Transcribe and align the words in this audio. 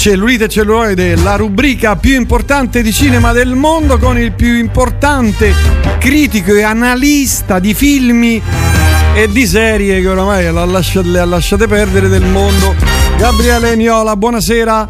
Cellulite 0.00 0.44
e 0.44 0.48
celluloide, 0.48 1.14
la 1.16 1.36
rubrica 1.36 1.94
più 1.94 2.14
importante 2.14 2.80
di 2.80 2.90
cinema 2.90 3.32
del 3.32 3.54
mondo 3.54 3.98
con 3.98 4.16
il 4.16 4.32
più 4.32 4.56
importante 4.56 5.52
critico 5.98 6.54
e 6.54 6.62
analista 6.62 7.58
di 7.58 7.74
film 7.74 8.22
e 8.22 9.28
di 9.28 9.46
serie 9.46 10.00
che 10.00 10.08
oramai 10.08 10.50
le 10.50 10.58
ha 10.58 10.64
lasciate, 10.64 11.26
lasciate 11.26 11.66
perdere 11.66 12.08
del 12.08 12.24
mondo. 12.24 12.74
Gabriele 13.18 13.76
Niola, 13.76 14.16
buonasera. 14.16 14.88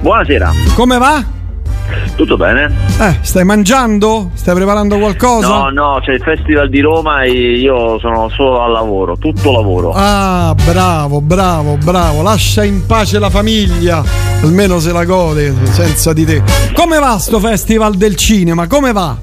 Buonasera. 0.00 0.52
Come 0.74 0.98
va? 0.98 1.37
Tutto 2.18 2.36
bene? 2.36 2.68
Eh, 2.98 3.18
stai 3.20 3.44
mangiando? 3.44 4.30
Stai 4.34 4.52
preparando 4.56 4.98
qualcosa? 4.98 5.46
No, 5.46 5.68
no, 5.70 6.00
c'è 6.02 6.14
il 6.14 6.20
Festival 6.20 6.68
di 6.68 6.80
Roma 6.80 7.22
e 7.22 7.30
io 7.30 7.96
sono 8.00 8.28
solo 8.30 8.60
al 8.60 8.72
lavoro, 8.72 9.16
tutto 9.16 9.52
lavoro. 9.52 9.92
Ah, 9.94 10.52
bravo, 10.64 11.20
bravo, 11.20 11.76
bravo. 11.76 12.22
Lascia 12.22 12.64
in 12.64 12.84
pace 12.86 13.20
la 13.20 13.30
famiglia, 13.30 14.02
almeno 14.42 14.80
se 14.80 14.90
la 14.90 15.04
gode 15.04 15.54
senza 15.66 16.12
di 16.12 16.24
te. 16.24 16.42
Come 16.74 16.98
va 16.98 17.18
sto 17.18 17.38
Festival 17.38 17.94
del 17.94 18.16
cinema? 18.16 18.66
Come 18.66 18.90
va? 18.90 19.16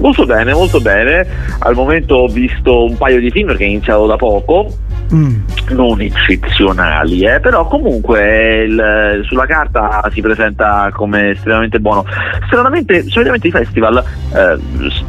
Molto 0.00 0.26
bene, 0.26 0.52
molto 0.52 0.80
bene. 0.80 1.24
Al 1.60 1.76
momento 1.76 2.16
ho 2.16 2.26
visto 2.26 2.82
un 2.82 2.96
paio 2.96 3.20
di 3.20 3.30
film 3.30 3.46
perché 3.46 3.62
è 3.62 3.68
iniziato 3.68 4.06
da 4.06 4.16
poco. 4.16 4.66
Mm. 5.14 5.36
non 5.70 6.00
eccezionali, 6.00 7.22
eh? 7.22 7.40
però 7.40 7.66
comunque 7.66 8.64
il, 8.64 9.22
sulla 9.26 9.46
carta 9.46 10.08
si 10.12 10.20
presenta 10.20 10.90
come 10.92 11.30
estremamente 11.30 11.80
buono. 11.80 12.04
Stranamente, 12.46 13.04
solitamente 13.08 13.48
i 13.48 13.50
festival 13.50 14.04
eh, 14.34 14.58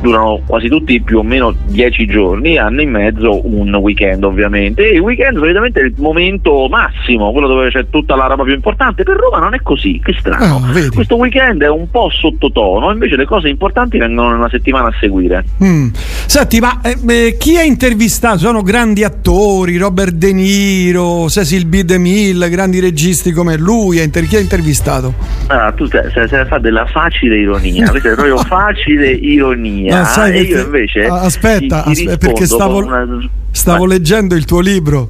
durano 0.01 0.41
quasi 0.45 0.67
tutti 0.67 1.01
più 1.01 1.19
o 1.19 1.23
meno 1.23 1.53
dieci 1.65 2.05
giorni, 2.05 2.57
hanno 2.57 2.81
in 2.81 2.91
mezzo 2.91 3.45
un 3.45 3.73
weekend 3.75 4.23
ovviamente, 4.23 4.89
e 4.89 4.95
il 4.95 5.01
weekend 5.01 5.37
solitamente 5.37 5.81
è 5.81 5.83
il 5.83 5.93
momento 5.97 6.67
massimo, 6.69 7.31
quello 7.31 7.47
dove 7.47 7.69
c'è 7.69 7.89
tutta 7.89 8.15
la 8.15 8.27
roba 8.27 8.43
più 8.43 8.53
importante. 8.53 9.03
Per 9.03 9.15
Roma 9.15 9.39
non 9.39 9.53
è 9.53 9.61
così, 9.61 9.99
che 10.03 10.15
strano. 10.17 10.55
Oh, 10.55 10.89
Questo 10.93 11.15
weekend 11.15 11.61
è 11.63 11.69
un 11.69 11.89
po' 11.89 12.09
sottotono, 12.09 12.91
invece 12.91 13.15
le 13.15 13.25
cose 13.25 13.49
importanti 13.49 13.97
vengono 13.97 14.35
una 14.35 14.49
settimana 14.49 14.87
a 14.87 14.93
seguire. 14.99 15.45
Mm. 15.63 15.89
Senti, 16.25 16.59
ma 16.59 16.79
eh, 16.81 17.37
chi 17.37 17.57
ha 17.57 17.63
intervistato? 17.63 18.37
Sono 18.39 18.61
grandi 18.61 19.03
attori, 19.03 19.77
Robert 19.89 20.13
De 20.13 20.31
Niro, 20.33 21.27
Cecil 21.29 21.65
B. 21.65 21.81
DeMille, 21.81 22.47
grandi 22.47 22.79
registi 22.79 23.31
come 23.31 23.57
lui, 23.57 23.97
chi 24.27 24.35
ha 24.35 24.39
intervistato? 24.39 25.15
Ah, 25.47 25.71
tu 25.71 25.87
sei, 25.87 26.11
sei, 26.11 26.27
sei 26.27 26.45
fa 26.45 26.59
della 26.59 26.85
facile 26.85 27.39
ironia, 27.39 27.89
questa 27.89 28.11
è 28.11 28.13
proprio 28.13 28.37
facile 28.45 29.09
ironia. 29.09 29.97
No, 29.97 30.05
sai 30.05 30.33
e 30.33 30.41
io 30.41 30.61
invece 30.61 31.05
aspetta, 31.07 31.81
ti, 31.81 31.93
ti 31.93 32.01
aspetta 32.03 32.17
perché 32.17 32.45
stavo, 32.45 32.85
una... 32.85 33.07
stavo 33.49 33.87
leggendo 33.87 34.35
il 34.35 34.45
tuo 34.45 34.59
libro. 34.59 35.09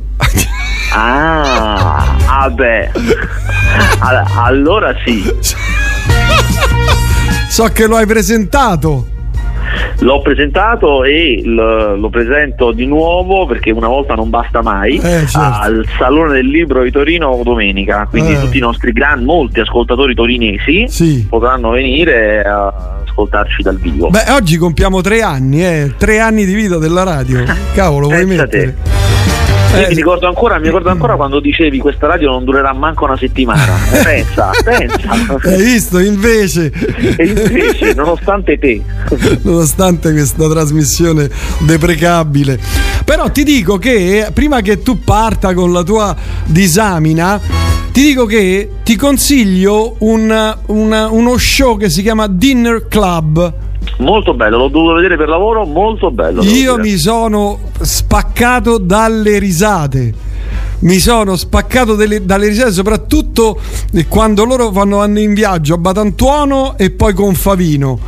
Ah, 0.94 2.16
vabbè. 2.26 2.92
allora 4.38 4.96
sì. 5.04 5.30
So 7.50 7.66
che 7.66 7.86
lo 7.86 7.98
hai 7.98 8.06
presentato. 8.06 9.18
L'ho 10.00 10.22
presentato 10.22 11.04
e 11.04 11.42
lo, 11.44 12.10
presento 12.10 12.72
di 12.72 12.86
nuovo 12.86 13.46
perché 13.46 13.72
una 13.72 13.88
volta 13.88 14.16
non 14.16 14.30
basta 14.30 14.62
mai 14.62 14.96
eh, 14.96 15.26
certo. 15.28 15.40
al 15.40 15.86
Salone 15.98 16.34
del 16.34 16.48
Libro 16.48 16.84
di 16.84 16.92
Torino 16.92 17.42
domenica. 17.44 18.08
Quindi 18.10 18.34
eh. 18.34 18.40
tutti 18.40 18.58
i 18.58 18.62
nostri 18.62 18.92
grandi, 18.92 19.26
molti 19.26 19.60
ascoltatori 19.60 20.14
torinesi 20.16 20.86
sì. 20.88 21.26
potranno 21.30 21.72
venire 21.72 22.42
a 22.42 23.02
ascoltarci 23.06 23.62
dal 23.62 23.78
vivo. 23.78 24.10
Beh, 24.10 24.32
oggi 24.32 24.58
compiamo 24.58 25.02
tre 25.02 25.22
anni, 25.22 25.64
eh? 25.64 25.94
tre 25.98 26.20
anni 26.20 26.46
di 26.46 26.54
vita 26.54 26.78
della 26.78 27.04
radio. 27.04 27.44
Cavolo, 27.74 28.08
vuoi 28.08 28.26
mettere? 28.26 28.76
Te. 28.82 28.99
Eh, 29.72 29.88
mi, 29.90 29.96
ricordo 29.96 30.28
ancora, 30.28 30.58
mi 30.58 30.66
ricordo 30.66 30.90
ancora 30.90 31.16
quando 31.16 31.40
dicevi 31.40 31.78
questa 31.78 32.08
radio 32.08 32.32
non 32.32 32.44
durerà 32.44 32.74
manco 32.74 33.06
una 33.06 33.18
settimana. 33.18 33.78
pensa, 34.04 34.50
pensa. 34.64 35.12
Hai 35.44 35.62
visto? 35.62 36.00
Invece. 36.00 36.72
E 37.18 37.26
invece, 37.26 37.94
nonostante 37.94 38.58
te. 38.58 38.82
nonostante 39.44 40.12
questa 40.12 40.50
trasmissione 40.50 41.30
deprecabile. 41.60 42.60
Però 43.06 43.30
ti 43.30 43.44
dico 43.44 43.78
che 43.78 44.30
prima 44.34 44.62
che 44.62 44.82
tu 44.82 45.04
parta 45.04 45.54
con 45.54 45.72
la 45.72 45.84
tua 45.84 46.16
disamina, 46.46 47.40
ti 47.92 48.02
dico 48.02 48.26
che 48.26 48.70
ti 48.84 48.96
consiglio 48.96 49.96
un, 50.00 50.56
una, 50.66 51.08
uno 51.10 51.38
show 51.38 51.78
che 51.78 51.90
si 51.90 52.02
chiama 52.02 52.28
Dinner 52.28 52.88
Club 52.88 53.69
Molto 54.00 54.34
bello, 54.34 54.58
l'ho 54.58 54.68
dovuto 54.70 54.94
vedere 54.94 55.18
per 55.18 55.28
lavoro, 55.28 55.66
molto 55.66 56.10
bello. 56.10 56.42
Io 56.44 56.78
mi 56.78 56.98
sono 56.98 57.60
spaccato 57.82 58.78
dalle 58.78 59.40
risate. 59.40 60.14
Mi 60.82 61.00
sono 61.00 61.36
spaccato 61.36 61.96
delle, 61.96 62.24
dalle 62.26 62.48
risate, 62.48 62.72
soprattutto 62.72 63.60
quando 64.08 64.46
loro 64.46 64.70
vanno, 64.70 64.98
vanno 64.98 65.20
in 65.20 65.34
viaggio 65.34 65.74
a 65.74 65.78
Batantuono 65.78 66.78
e 66.78 66.92
poi 66.92 67.14
con 67.14 67.34
Favino 67.34 68.00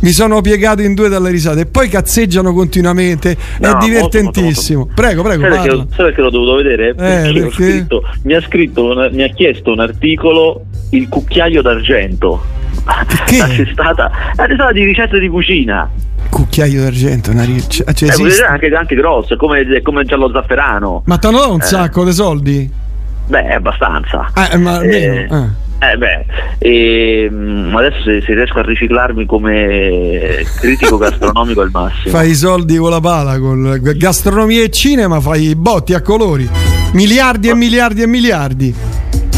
mi 0.00 0.10
sono 0.10 0.42
piegato 0.42 0.82
in 0.82 0.92
due 0.92 1.08
dalle 1.08 1.30
risate 1.30 1.60
e 1.60 1.66
poi 1.66 1.88
cazzeggiano 1.88 2.52
continuamente 2.52 3.36
no, 3.60 3.70
è 3.70 3.76
divertentissimo 3.78 4.80
molto, 4.84 5.02
molto, 5.02 5.22
molto. 5.22 5.22
prego 5.22 5.22
prego 5.22 5.42
sai 5.42 5.50
perché, 5.50 5.86
sai 5.94 6.04
perché, 6.04 6.20
l'ho 6.20 6.30
dovuto 6.30 6.54
vedere? 6.56 6.88
Eh, 6.90 6.94
perché, 6.94 7.40
perché... 7.40 7.50
Scritto, 7.50 8.02
mi, 8.22 8.34
ha 8.34 8.40
scritto, 8.42 9.08
mi 9.12 9.22
ha 9.22 9.28
chiesto 9.28 9.72
un 9.72 9.80
articolo 9.80 10.64
il 10.90 11.08
cucchiaio 11.08 11.62
d'argento 11.62 12.42
perché? 12.84 13.38
La 13.38 13.46
testata, 13.46 14.10
la 14.34 14.46
testata 14.46 14.72
di 14.72 14.84
ricette 14.84 15.18
di 15.18 15.28
cucina 15.28 15.90
cucchiaio 16.34 16.82
d'argento, 16.82 17.30
una 17.30 17.44
ricetta. 17.44 17.92
Cioè, 17.92 18.08
eh, 18.08 18.44
anche, 18.44 18.66
anche 18.68 18.94
grosso, 18.96 19.36
come, 19.36 19.80
come 19.82 20.04
giallo 20.04 20.30
zafferano. 20.32 21.02
Ma 21.06 21.16
ti 21.18 21.26
hanno 21.28 21.38
dato 21.38 21.52
un 21.52 21.60
eh. 21.60 21.64
sacco 21.64 22.04
di 22.04 22.12
soldi? 22.12 22.72
Beh, 23.26 23.54
abbastanza. 23.54 24.30
Eh, 24.50 24.56
ma. 24.56 24.80
Eh, 24.80 25.26
eh. 25.30 25.62
Eh 25.80 25.98
beh, 25.98 26.24
e, 26.58 27.24
ehm, 27.24 27.74
adesso 27.76 28.02
se, 28.04 28.22
se, 28.22 28.32
riesco 28.32 28.58
a 28.58 28.62
riciclarmi 28.62 29.26
come 29.26 30.42
critico 30.58 30.96
gastronomico 30.96 31.60
il 31.62 31.70
massimo. 31.70 32.14
Fai 32.14 32.30
i 32.30 32.34
soldi 32.34 32.76
con 32.76 32.90
la 32.90 33.00
pala, 33.00 33.38
con 33.38 33.78
gastronomia 33.80 34.62
e 34.62 34.70
cinema 34.70 35.20
fai 35.20 35.50
i 35.50 35.56
botti 35.56 35.92
a 35.92 36.00
colori. 36.00 36.48
Miliardi 36.92 37.48
e 37.48 37.54
miliardi 37.54 38.02
e 38.02 38.06
miliardi. 38.06 38.74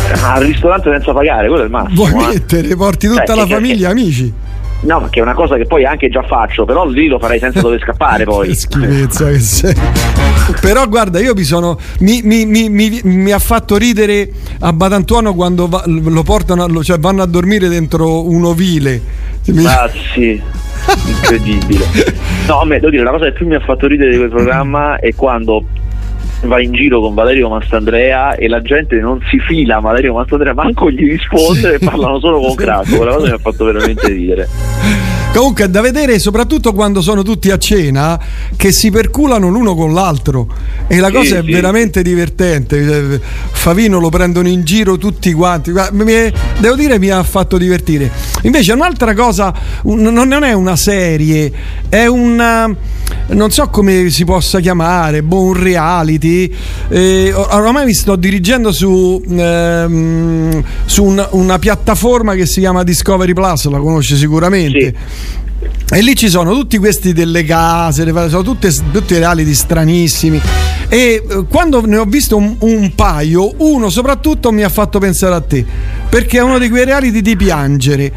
Al 0.22 0.43
ristorante 0.43 0.91
senza 0.91 1.12
pagare, 1.12 1.49
quello 1.49 1.62
è 1.62 1.67
il 1.67 1.71
massimo. 1.71 2.06
Vuoi 2.06 2.25
eh. 2.25 2.27
mettere, 2.34 2.77
porti 2.77 3.09
tutta 3.09 3.34
Beh, 3.34 3.34
la 3.34 3.47
famiglia, 3.47 3.87
che, 3.87 3.93
amici. 3.93 4.33
No, 4.81 5.00
perché 5.00 5.21
è 5.21 5.22
una 5.22 5.34
cosa 5.34 5.56
che 5.56 5.65
poi 5.65 5.84
anche 5.84 6.09
già 6.09 6.22
faccio, 6.22 6.65
però 6.65 6.87
lì 6.87 7.09
lo 7.09 7.19
farei 7.19 7.39
senza 7.39 7.61
dover 7.61 7.81
scappare 7.81 8.25
poi. 8.25 8.49
che 8.49 8.55
schifezza 8.55 9.28
che 9.28 9.41
sei. 9.41 9.75
però 10.61 10.87
guarda, 10.87 11.19
io 11.19 11.34
mi 11.34 11.45
sono. 11.45 11.78
Mi, 12.00 12.21
mi, 12.22 12.45
mi, 12.45 13.00
mi, 13.03 13.31
ha 13.33 13.39
fatto 13.39 13.77
ridere 13.77 14.31
a 14.61 14.72
Badantuono 14.72 15.34
quando 15.34 15.66
va, 15.66 15.83
lo 15.87 16.22
portano, 16.22 16.83
cioè 16.84 16.99
vanno 16.99 17.22
a 17.22 17.27
dormire 17.27 17.69
dentro 17.69 18.28
un 18.28 18.45
ovile. 18.45 19.00
Ah 19.65 19.91
sì. 20.15 20.41
Incredibile. 21.06 22.25
No, 22.47 22.61
a 22.61 22.65
me 22.65 22.77
devo 22.78 22.91
dire, 22.91 23.03
la 23.03 23.11
cosa 23.11 23.25
che 23.25 23.33
più 23.33 23.45
mi 23.45 23.56
ha 23.56 23.61
fatto 23.61 23.89
ridere 23.89 24.12
di 24.12 24.19
quel 24.19 24.28
programma 24.28 25.00
è 25.00 25.12
quando 25.16 25.65
va 26.42 26.60
in 26.60 26.72
giro 26.72 27.00
con 27.00 27.14
Valerio 27.14 27.48
Mastandrea 27.48 28.34
e 28.34 28.48
la 28.48 28.62
gente 28.62 28.97
non 29.00 29.20
si 29.28 29.38
fila 29.38 29.76
a 29.76 29.80
Valerio 29.80 30.14
Mastandrea, 30.14 30.54
manco 30.54 30.91
gli 30.91 31.08
risponde 31.10 31.74
e 31.74 31.78
parlano 31.78 32.20
solo 32.20 32.41
con 32.41 32.54
Crasso. 32.54 32.97
Quella 32.97 33.14
cosa 33.14 33.26
mi 33.26 33.32
ha 33.32 33.38
fatto 33.38 33.64
veramente 33.64 34.08
ridere. 34.08 34.48
Comunque 35.36 35.64
è 35.64 35.69
da 35.69 35.82
vedere 35.82 36.19
soprattutto 36.19 36.72
quando 36.72 37.02
sono 37.02 37.22
tutti 37.22 37.50
a 37.50 37.58
cena 37.58 38.19
che 38.56 38.72
si 38.72 38.91
perculano 38.91 39.50
l'uno 39.50 39.74
con 39.74 39.92
l'altro 39.92 40.48
e 40.86 40.98
la 40.98 41.10
cosa 41.10 41.26
sì, 41.26 41.34
è 41.34 41.42
sì. 41.42 41.52
veramente 41.52 42.00
divertente. 42.00 43.20
Favino 43.52 44.00
lo 44.00 44.08
prendono 44.08 44.48
in 44.48 44.64
giro 44.64 44.97
tutti 44.97 45.34
quanti. 45.34 45.72
devo 45.72 46.74
dire 46.74 46.98
mi 46.98 47.10
ha 47.10 47.22
fatto 47.22 47.58
divertire. 47.58 48.10
Invece 48.44 48.72
un'altra 48.72 49.12
cosa, 49.12 49.52
non 49.82 50.42
è 50.42 50.54
una 50.54 50.74
serie, 50.74 51.53
è 51.91 52.06
una 52.06 52.74
non 53.28 53.50
so 53.50 53.68
come 53.68 54.08
si 54.10 54.24
possa 54.24 54.60
chiamare, 54.60 55.22
boh, 55.22 55.42
un 55.42 55.54
reality. 55.54 56.53
Eh, 56.89 57.32
ormai 57.34 57.84
mi 57.84 57.94
sto 57.94 58.15
dirigendo 58.15 58.71
su, 58.71 59.22
ehm, 59.28 60.62
su 60.84 61.04
un, 61.04 61.27
una 61.32 61.59
piattaforma 61.59 62.34
che 62.34 62.47
si 62.47 62.60
chiama 62.60 62.84
Discovery 62.84 63.32
Plus, 63.32 63.68
la 63.68 63.78
conosci 63.78 64.16
sicuramente. 64.16 64.94
E 65.88 66.00
lì 66.00 66.16
ci 66.16 66.28
sono 66.28 66.53
tutti 66.53 66.78
questi 66.78 67.12
delle 67.12 67.44
case, 67.44 68.04
sono 68.28 68.42
tutte, 68.42 68.72
tutti 68.91 69.16
reality 69.16 69.54
stranissimi. 69.54 70.41
E 70.88 71.22
eh, 71.28 71.44
quando 71.48 71.86
ne 71.86 71.97
ho 71.97 72.04
visto 72.04 72.36
un, 72.36 72.56
un, 72.59 72.92
paio, 72.97 73.54
uno 73.59 73.88
soprattutto 73.88 74.50
mi 74.50 74.65
ha 74.65 74.68
fatto 74.68 74.98
pensare 74.98 75.36
a 75.36 75.41
te, 75.41 75.65
perché 76.09 76.38
è 76.38 76.42
uno 76.42 76.59
di 76.59 76.68
quei 76.71 76.84
reality 76.84 77.21
di 77.21 77.36
piangere, 77.36 78.12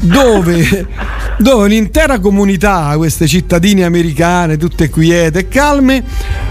dove, 0.00 0.86
dove 1.38 1.64
un'intera 1.64 2.18
comunità, 2.18 2.92
queste 2.98 3.26
cittadine 3.26 3.84
americane, 3.84 4.58
tutte 4.58 4.90
quiete 4.90 5.40
e 5.40 5.48
calme, 5.48 6.04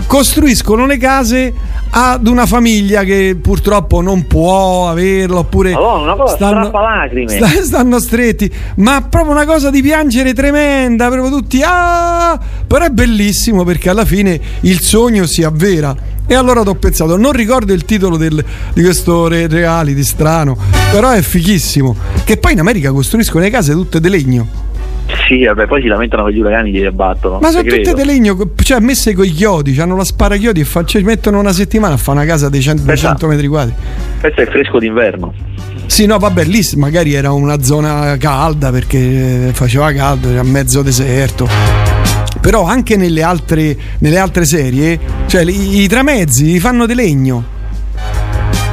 costruiscono 0.07 0.87
le 0.87 0.97
case 0.97 1.53
ad 1.95 2.25
una 2.27 2.47
famiglia 2.47 3.03
che 3.03 3.37
purtroppo 3.39 4.01
non 4.01 4.25
può 4.25 4.89
averlo 4.89 5.39
oppure 5.39 5.75
oh, 5.75 6.01
una 6.01 6.15
cosa 6.15 6.35
stanno, 6.35 6.71
lacrime. 6.71 7.47
stanno 7.61 7.99
stretti 7.99 8.51
ma 8.77 9.05
proprio 9.07 9.31
una 9.31 9.45
cosa 9.45 9.69
di 9.69 9.79
piangere 9.83 10.33
tremenda 10.33 11.09
proprio 11.09 11.29
tutti 11.29 11.61
ah! 11.63 12.39
però 12.65 12.85
è 12.85 12.89
bellissimo 12.89 13.63
perché 13.63 13.91
alla 13.91 14.05
fine 14.05 14.39
il 14.61 14.81
sogno 14.81 15.27
si 15.27 15.43
avvera 15.43 15.95
e 16.25 16.33
allora 16.33 16.61
ho 16.61 16.75
pensato 16.75 17.15
non 17.15 17.31
ricordo 17.31 17.73
il 17.73 17.85
titolo 17.85 18.17
del, 18.17 18.43
di 18.73 18.81
questo 18.81 19.27
re, 19.27 19.45
reality 19.45 20.01
strano 20.01 20.57
però 20.91 21.11
è 21.11 21.21
fighissimo 21.21 21.95
che 22.23 22.37
poi 22.37 22.53
in 22.53 22.59
America 22.59 22.91
costruiscono 22.91 23.43
le 23.43 23.51
case 23.51 23.73
tutte 23.73 23.99
di 23.99 24.09
legno 24.09 24.71
sì, 25.27 25.43
vabbè, 25.45 25.67
poi 25.67 25.81
si 25.81 25.87
lamentano 25.87 26.25
che 26.25 26.33
gli 26.33 26.39
uragani 26.39 26.71
li 26.71 26.85
abbattono. 26.85 27.39
Ma 27.39 27.49
sono 27.49 27.63
tutte 27.63 27.93
di 27.93 28.05
legno, 28.05 28.37
cioè 28.55 28.79
messe 28.79 29.13
con 29.13 29.25
i 29.25 29.31
chiodi, 29.31 29.79
hanno 29.79 29.95
la 29.95 30.03
sparachiodi 30.03 30.61
e 30.61 30.63
fa, 30.63 30.83
ci 30.85 30.99
mettono 31.01 31.39
una 31.39 31.51
settimana 31.51 31.95
a 31.95 31.97
fare 31.97 32.19
una 32.19 32.27
casa 32.27 32.49
dei 32.49 32.61
100, 32.61 32.83
200 32.83 33.27
metri 33.27 33.47
quadri. 33.47 33.73
Questo 34.19 34.41
è 34.41 34.47
fresco 34.47 34.79
d'inverno. 34.79 35.33
Sì, 35.85 36.05
no, 36.05 36.17
vabbè, 36.17 36.45
lì 36.45 36.61
magari 36.75 37.13
era 37.13 37.31
una 37.31 37.61
zona 37.61 38.15
calda 38.17 38.71
perché 38.71 39.51
faceva 39.53 39.91
caldo, 39.91 40.29
era 40.29 40.43
mezzo 40.43 40.81
deserto. 40.81 41.47
Però 42.41 42.65
anche 42.65 42.97
nelle 42.97 43.21
altre, 43.21 43.75
nelle 43.99 44.17
altre 44.17 44.45
serie, 44.45 44.99
cioè 45.27 45.43
i, 45.43 45.83
i 45.83 45.87
tramezzi 45.87 46.59
fanno 46.59 46.85
di 46.85 46.95
legno. 46.95 47.52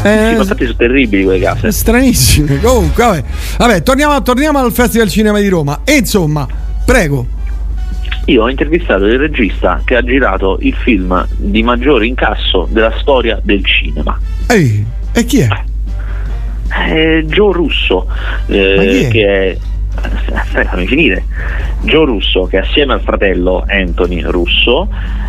Eh, 0.03 0.37
sì, 0.39 0.45
sono 0.45 0.75
terribili 0.77 1.25
quelle 1.25 1.41
case. 1.41 1.71
Stranissime. 1.73 2.59
Comunque, 2.61 3.05
vabbè, 3.05 3.25
vabbè 3.59 3.83
torniamo, 3.83 4.23
torniamo 4.23 4.59
al 4.59 4.73
Festival 4.73 5.09
Cinema 5.09 5.39
di 5.41 5.49
Roma. 5.49 5.81
E 5.85 5.97
insomma, 5.97 6.47
prego. 6.85 7.27
Io 8.27 8.43
ho 8.43 8.49
intervistato 8.49 9.07
il 9.07 9.19
regista 9.19 9.81
che 9.85 9.97
ha 9.97 10.03
girato 10.03 10.59
il 10.61 10.75
film 10.75 11.27
di 11.37 11.63
maggiore 11.63 12.07
incasso 12.07 12.69
della 12.71 12.93
storia 13.01 13.41
del 13.43 13.65
cinema. 13.65 14.19
Ehi, 14.49 14.85
e 15.13 15.25
chi 15.25 15.41
è? 15.41 15.49
Eh, 16.89 17.25
Joe 17.27 17.53
Russo, 17.53 18.07
eh, 18.47 19.07
è? 19.07 19.09
che 19.09 19.27
è 19.27 19.57
aspetta, 20.03 20.71
fammi 20.71 20.87
finire. 20.87 21.25
Joe 21.83 22.05
Russo, 22.05 22.45
che 22.45 22.59
assieme 22.59 22.93
al 22.93 23.01
fratello 23.01 23.65
Anthony 23.67 24.23
Russo, 24.23 24.89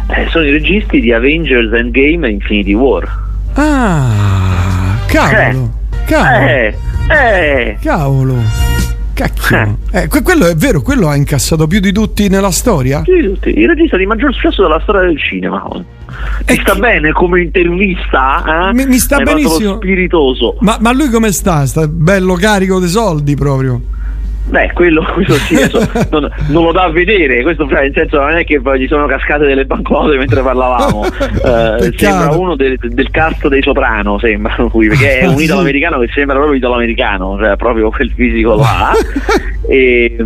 eh, 0.09 0.27
sono 0.29 0.45
i 0.45 0.51
registi 0.51 0.99
di 0.99 1.11
Avengers 1.11 1.71
Endgame 1.73 2.27
e 2.27 2.31
Infinity 2.31 2.73
War. 2.73 3.29
Ah, 3.53 4.97
cavolo. 5.07 5.71
Eh, 5.91 6.05
cavolo. 6.05 6.45
Eh, 6.45 6.75
eh. 7.09 7.77
Cavolo. 7.81 8.35
Cacchio. 9.13 9.77
Eh. 9.91 10.03
eh 10.03 10.07
quello 10.07 10.47
è 10.47 10.55
vero, 10.55 10.81
quello 10.81 11.07
ha 11.07 11.15
incassato 11.15 11.67
più 11.67 11.79
di 11.79 11.91
tutti 11.91 12.27
nella 12.29 12.51
storia? 12.51 13.01
Più 13.01 13.15
di 13.15 13.27
tutti. 13.27 13.59
Il 13.59 13.67
regista 13.67 13.97
di 13.97 14.05
maggior 14.05 14.33
successo 14.33 14.63
della 14.63 14.79
storia 14.81 15.01
del 15.01 15.19
cinema. 15.19 15.67
Ti 16.45 16.55
sta 16.55 16.75
bene 16.75 17.11
come 17.11 17.41
intervista? 17.41 18.69
Eh? 18.69 18.73
Mi, 18.73 18.85
mi, 18.85 18.97
sta 18.97 19.19
benissimo. 19.19 19.75
Spiritoso. 19.75 20.57
Ma, 20.61 20.77
ma 20.79 20.91
lui 20.93 21.09
come 21.09 21.31
sta? 21.31 21.65
Sta 21.65 21.87
bello 21.87 22.33
carico 22.35 22.79
di 22.79 22.87
soldi 22.87 23.35
proprio. 23.35 23.81
Beh, 24.51 24.73
quello, 24.73 25.01
quello 25.13 25.33
sì, 25.35 25.55
non, 26.11 26.29
non, 26.49 26.63
lo 26.65 26.73
dà 26.73 26.83
a 26.83 26.89
vedere, 26.89 27.41
questo 27.41 27.65
cioè, 27.69 27.83
nel 27.83 27.93
senso 27.93 28.19
non 28.19 28.31
è 28.31 28.43
che 28.43 28.59
poi 28.59 28.81
gli 28.81 28.87
sono 28.87 29.05
cascate 29.05 29.45
delle 29.45 29.63
banconote 29.63 30.17
mentre 30.17 30.41
parlavamo, 30.41 31.05
eh, 31.07 31.93
sembra 31.95 32.31
uno 32.35 32.57
del, 32.57 32.77
del, 32.77 33.09
cast 33.11 33.47
dei 33.47 33.61
Soprano, 33.61 34.19
sembra 34.19 34.53
lui, 34.73 34.89
perché 34.89 35.19
è 35.19 35.25
un 35.25 35.39
italo-americano 35.39 35.99
che 35.99 36.09
sembra 36.13 36.35
proprio 36.35 36.57
italo-americano, 36.57 37.37
cioè 37.39 37.55
proprio 37.55 37.89
quel 37.91 38.11
fisico 38.11 38.55
là. 38.55 38.91
e, 39.69 40.17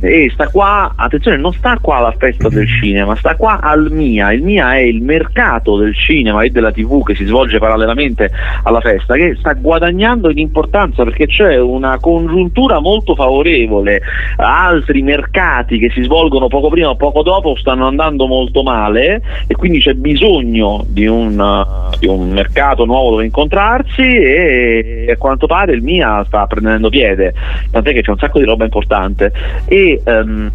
e, 0.00 0.30
sta 0.32 0.48
qua, 0.48 0.94
attenzione, 0.96 1.36
non 1.36 1.52
sta 1.52 1.76
qua 1.78 1.96
alla 1.98 2.14
festa 2.16 2.48
del 2.48 2.66
cinema, 2.66 3.14
sta 3.16 3.36
qua 3.36 3.60
al 3.60 3.88
MIA, 3.90 4.32
il 4.32 4.42
MIA 4.42 4.76
è 4.76 4.80
il 4.80 5.02
mercato 5.02 5.76
del 5.76 5.94
cinema 5.94 6.42
e 6.42 6.48
della 6.48 6.72
tv 6.72 7.04
che 7.04 7.14
si 7.14 7.26
svolge 7.26 7.58
parallelamente 7.58 8.30
alla 8.62 8.80
festa, 8.80 9.12
che 9.12 9.36
sta 9.38 9.52
guadagnando 9.52 10.30
in 10.30 10.38
importanza 10.38 11.04
perché 11.04 11.26
c'è 11.26 11.60
una 11.60 11.98
congiuntura 11.98 12.80
molto 12.80 13.14
favorevole 13.14 13.72
favorevole, 13.74 14.00
altri 14.36 15.02
mercati 15.02 15.78
che 15.78 15.90
si 15.90 16.02
svolgono 16.02 16.48
poco 16.48 16.68
prima 16.68 16.90
o 16.90 16.96
poco 16.96 17.22
dopo 17.22 17.56
stanno 17.56 17.86
andando 17.86 18.26
molto 18.26 18.62
male 18.62 19.22
e 19.46 19.54
quindi 19.54 19.80
c'è 19.80 19.94
bisogno 19.94 20.84
di 20.86 21.06
un, 21.06 21.66
di 21.98 22.06
un 22.06 22.30
mercato 22.30 22.84
nuovo 22.84 23.10
dove 23.10 23.24
incontrarsi 23.24 24.02
e 24.02 25.06
a 25.10 25.16
quanto 25.16 25.46
pare 25.46 25.72
il 25.72 25.82
MIA 25.82 26.24
sta 26.26 26.46
prendendo 26.46 26.88
piede, 26.88 27.34
tant'è 27.70 27.92
che 27.92 28.02
c'è 28.02 28.10
un 28.10 28.18
sacco 28.18 28.38
di 28.38 28.44
roba 28.44 28.64
importante. 28.64 29.32
E, 29.66 30.00
um, 30.04 30.50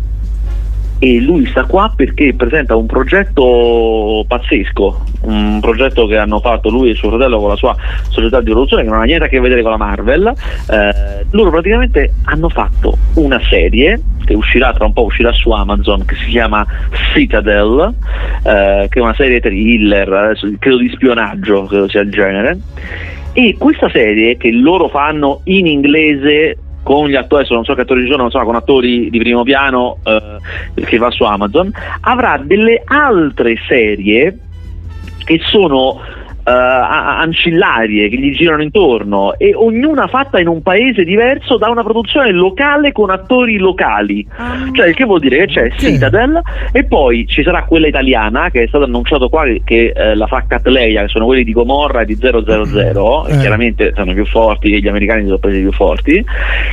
e 1.00 1.22
lui 1.22 1.46
sta 1.46 1.63
qua 1.63 1.92
perché 1.96 2.34
presenta 2.34 2.75
un 2.75 2.86
progetto 2.86 4.25
pazzesco, 4.28 5.04
un 5.22 5.60
progetto 5.62 6.06
che 6.07 6.18
hanno 6.18 6.40
fatto 6.40 6.69
lui 6.69 6.90
e 6.90 6.96
suo 6.96 7.10
fratello 7.10 7.40
con 7.40 7.50
la 7.50 7.56
sua 7.56 7.75
società 8.10 8.42
di 8.42 8.51
produzione 8.51 8.84
che 8.84 8.90
non 8.90 9.00
ha 9.00 9.06
niente 9.06 9.25
a 9.25 9.28
che 9.30 9.40
vedere 9.40 9.62
con 9.62 9.72
la 9.72 9.78
Marvel. 9.78 10.28
Eh, 10.28 11.25
loro 11.31 11.51
praticamente 11.51 12.13
hanno 12.25 12.50
fatto 12.50 12.98
una 13.16 13.40
serie 13.50 14.01
che 14.25 14.34
uscirà 14.36 14.74
tra 14.74 14.86
un 14.86 14.94
po' 14.94 15.06
uscirà 15.06 15.31
su 15.31 15.50
Amazon 15.51 16.06
che 16.06 16.16
si 16.16 16.25
chiama 16.25 16.66
Citadel, 17.13 17.94
eh, 18.44 18.88
che 18.90 19.00
è 19.00 19.02
una 19.02 19.16
serie 19.16 19.40
thriller, 19.40 20.38
credo 20.60 20.78
di 20.78 20.90
spionaggio, 20.90 21.63
credo 21.63 21.88
sia 21.88 22.02
il 22.02 22.12
genere. 22.12 22.60
E 23.34 23.56
questa 23.57 23.90
serie 23.90 24.38
che 24.38 24.52
loro 24.52 24.90
fanno 24.90 25.42
in 25.45 25.66
inglese 25.66 26.57
con 26.90 27.08
gli 27.08 27.14
attori, 27.14 27.46
non 27.52 27.64
so 27.66 27.76
che 27.76 27.82
attori 27.82 28.02
ci 28.02 28.10
sono, 28.10 28.24
insomma, 28.24 28.46
con 28.46 28.56
attori 28.56 29.12
di 29.12 29.20
primo 29.20 29.44
piano 29.44 30.00
eh, 30.04 30.84
che 30.86 30.98
va 30.98 31.12
su 31.12 31.24
Amazon, 31.24 31.72
avrà 32.02 32.40
delle 32.44 32.82
altre 32.84 33.58
serie 33.68 34.36
che 35.24 35.40
sono 35.44 36.02
ancillarie 36.50 38.10
che 38.10 38.18
gli 38.18 38.31
girano 38.36 38.63
intorno 38.63 39.38
e 39.38 39.54
ognuna 39.54 40.07
fatta 40.07 40.40
in 40.40 40.48
un 40.48 40.62
paese 40.62 41.04
diverso 41.04 41.57
da 41.57 41.69
una 41.69 41.84
produzione 41.84 42.31
locale 42.31 42.92
con 42.92 43.10
attori 43.10 43.57
locali. 43.57 44.25
Ah. 44.38 44.69
Cioè, 44.72 44.88
il 44.88 44.96
che 44.96 45.06
vuol 45.06 45.19
dire 45.19 45.38
che 45.38 45.46
c'è 45.48 45.66
okay. 45.66 45.78
Citadel 45.78 46.42
e 46.72 46.84
poi 46.86 47.28
ci 47.28 47.44
sarà 47.44 47.63
quella 47.63 47.88
italiana 47.88 48.50
che 48.50 48.63
è 48.63 48.68
stato 48.68 48.86
annunciato 48.86 49.30
qua 49.30 49.44
che 49.63 49.94
eh, 49.96 50.16
la 50.16 50.28
fa 50.28 50.46
Catleia, 50.48 51.04
che 51.04 51.07
sono 51.10 51.25
quelli 51.25 51.44
di 51.44 51.54
Gomorra 51.54 52.01
e 52.01 52.06
di 52.06 52.16
000, 52.16 53.28
eh. 53.28 53.38
chiaramente 53.38 53.94
sono 53.95 54.13
più 54.13 54.25
forti, 54.25 54.81
gli 54.81 54.88
americani 54.88 55.25
sono 55.25 55.38
presi 55.38 55.60
più 55.60 55.72
forti, 55.72 56.24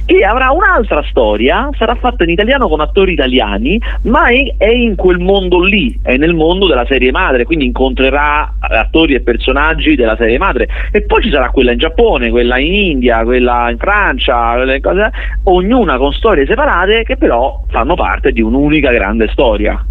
che 0.05 0.25
avrà 0.25 0.51
un'altra 0.51 1.03
storia, 1.09 1.69
sarà 1.77 1.95
fatta 1.95 2.25
in 2.25 2.31
italiano 2.31 2.69
con 2.69 2.81
attori 2.81 3.13
italiani, 3.13 3.81
ma 4.03 4.29
è 4.29 4.69
in 4.69 4.95
quel 4.95 5.19
mondo 5.19 5.63
lì, 5.63 5.99
è 6.03 6.17
nel 6.17 6.35
mondo 6.35 6.67
della 6.67 6.87
serie 6.87 7.11
madre, 7.11 7.45
quindi 7.45 7.67
incontrerà 7.67 8.55
attori 8.59 9.15
e 9.15 9.21
personaggi 9.21 9.66
personaggi 9.67 9.97
della 9.97 10.17
serie 10.17 10.39
madre 10.39 10.69
e 10.93 11.03
poi 11.03 11.23
ci 11.23 11.31
sarà 11.31 11.51
quella 11.51 11.73
in 11.73 11.79
Giappone, 11.79 12.31
quella 12.31 12.59
in 12.59 12.73
India, 12.73 13.25
quella 13.25 13.71
in 13.71 13.79
Francia, 13.79 14.55
cose, 14.81 15.11
ognuna 15.45 15.97
con 15.97 16.13
storie 16.13 16.47
separate 16.47 17.03
che 17.03 17.17
però 17.17 17.65
fanno 17.69 17.95
parte 17.95 18.33
di 18.33 18.41
un'unica 18.41 18.91
grande 18.93 19.29
storia. 19.33 19.85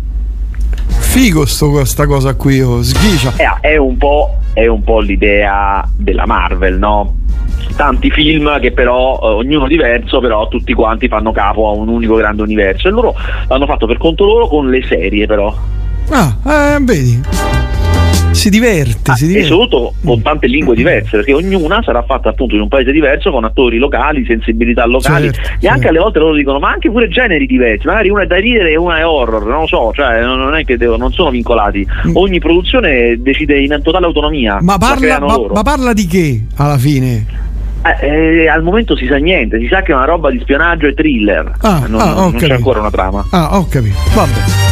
Figo 0.88 1.46
sto, 1.46 1.72
questa 1.72 2.06
cosa 2.08 2.36
qui, 2.36 2.62
oh, 2.62 2.82
sghicia. 2.82 3.34
È, 3.36 3.68
è, 3.68 3.78
un 3.78 3.98
è, 4.54 4.68
un 4.68 4.84
po', 4.84 5.00
l'idea 5.00 5.88
della 5.98 6.26
Marvel, 6.26 6.78
no? 6.78 7.18
tanti 7.76 8.10
film 8.10 8.60
che 8.60 8.72
però 8.72 9.20
eh, 9.22 9.28
ognuno 9.28 9.68
diverso 9.68 10.22
però 10.22 10.48
tutti 10.48 10.74
quanti 10.74 11.10
fanno 11.10 11.34
capo 11.34 11.68
a 11.68 11.72
un 11.72 11.90
unico 11.90 12.16
grande 12.16 12.42
universo 12.42 12.88
e 12.88 12.92
loro 12.92 13.14
l'hanno 13.48 13.66
fatto 13.66 13.86
per 13.86 13.98
conto 13.98 14.24
loro 14.24 14.48
con 14.48 14.70
le 14.70 14.82
serie 14.86 15.26
però 15.26 15.54
ah 16.10 16.38
eh, 16.46 16.78
vedi 16.80 17.22
si 18.36 18.50
diverte, 18.50 19.12
ah, 19.12 19.16
si 19.16 19.28
diverte. 19.28 19.48
E 19.48 19.50
soprattutto 19.50 19.94
con 20.04 20.22
tante 20.22 20.48
lingue 20.48 20.76
diverse, 20.76 21.18
perché 21.18 21.34
ognuna 21.34 21.82
sarà 21.84 22.04
fatta 22.04 22.30
appunto 22.30 22.56
in 22.56 22.62
un 22.62 22.68
paese 22.68 22.92
diverso, 22.92 23.32
con 23.32 23.44
attori 23.46 23.78
locali, 23.78 24.26
sensibilità 24.26 24.86
locali. 24.86 25.32
Certo, 25.32 25.40
e 25.40 25.44
certo. 25.44 25.68
anche 25.70 25.88
alle 25.88 26.00
volte 26.00 26.20
loro 26.20 26.36
dicono, 26.36 26.60
ma 26.60 26.72
anche 26.72 26.92
pure 26.92 27.08
generi 27.08 27.46
diversi, 27.46 27.88
magari 27.88 28.10
una 28.10 28.24
è 28.24 28.28
da 28.28 28.38
ridere 28.38 28.72
e 28.72 28.78
una 28.78 29.00
è 29.00 29.06
horror, 29.06 29.46
non 29.46 29.62
lo 29.62 29.68
so, 29.68 29.92
cioè 29.94 30.22
non 30.22 30.54
è 30.56 30.64
che 30.66 30.78
devo, 30.78 30.98
non 30.98 31.12
sono 31.12 31.30
vincolati. 31.30 31.88
Mm. 32.08 32.16
Ogni 32.16 32.40
produzione 32.40 33.16
decide 33.20 33.60
in 33.60 33.80
totale 33.82 34.06
autonomia. 34.06 34.58
Ma 34.62 34.78
parla, 34.78 35.20
ma, 35.20 35.38
ma 35.52 35.62
parla 35.64 35.94
di 35.94 36.06
che 36.06 36.44
alla 36.58 36.78
fine? 36.78 37.44
Eh, 37.86 38.08
eh, 38.08 38.48
al 38.50 38.64
momento 38.64 38.96
si 38.96 39.06
sa 39.06 39.18
niente, 39.18 39.60
si 39.60 39.68
sa 39.68 39.82
che 39.84 39.92
è 39.92 39.96
una 39.96 40.06
roba 40.06 40.32
di 40.32 40.40
spionaggio 40.40 40.88
e 40.88 40.94
thriller. 40.94 41.54
Ah, 41.60 41.86
non, 41.88 42.02
ah, 42.02 42.14
non 42.14 42.34
c'è 42.34 42.50
ancora 42.50 42.80
una 42.80 42.90
trama. 42.90 43.26
Ah, 43.30 43.58
ho 43.58 43.68
capito. 43.68 43.96
Vabbè. 44.14 44.65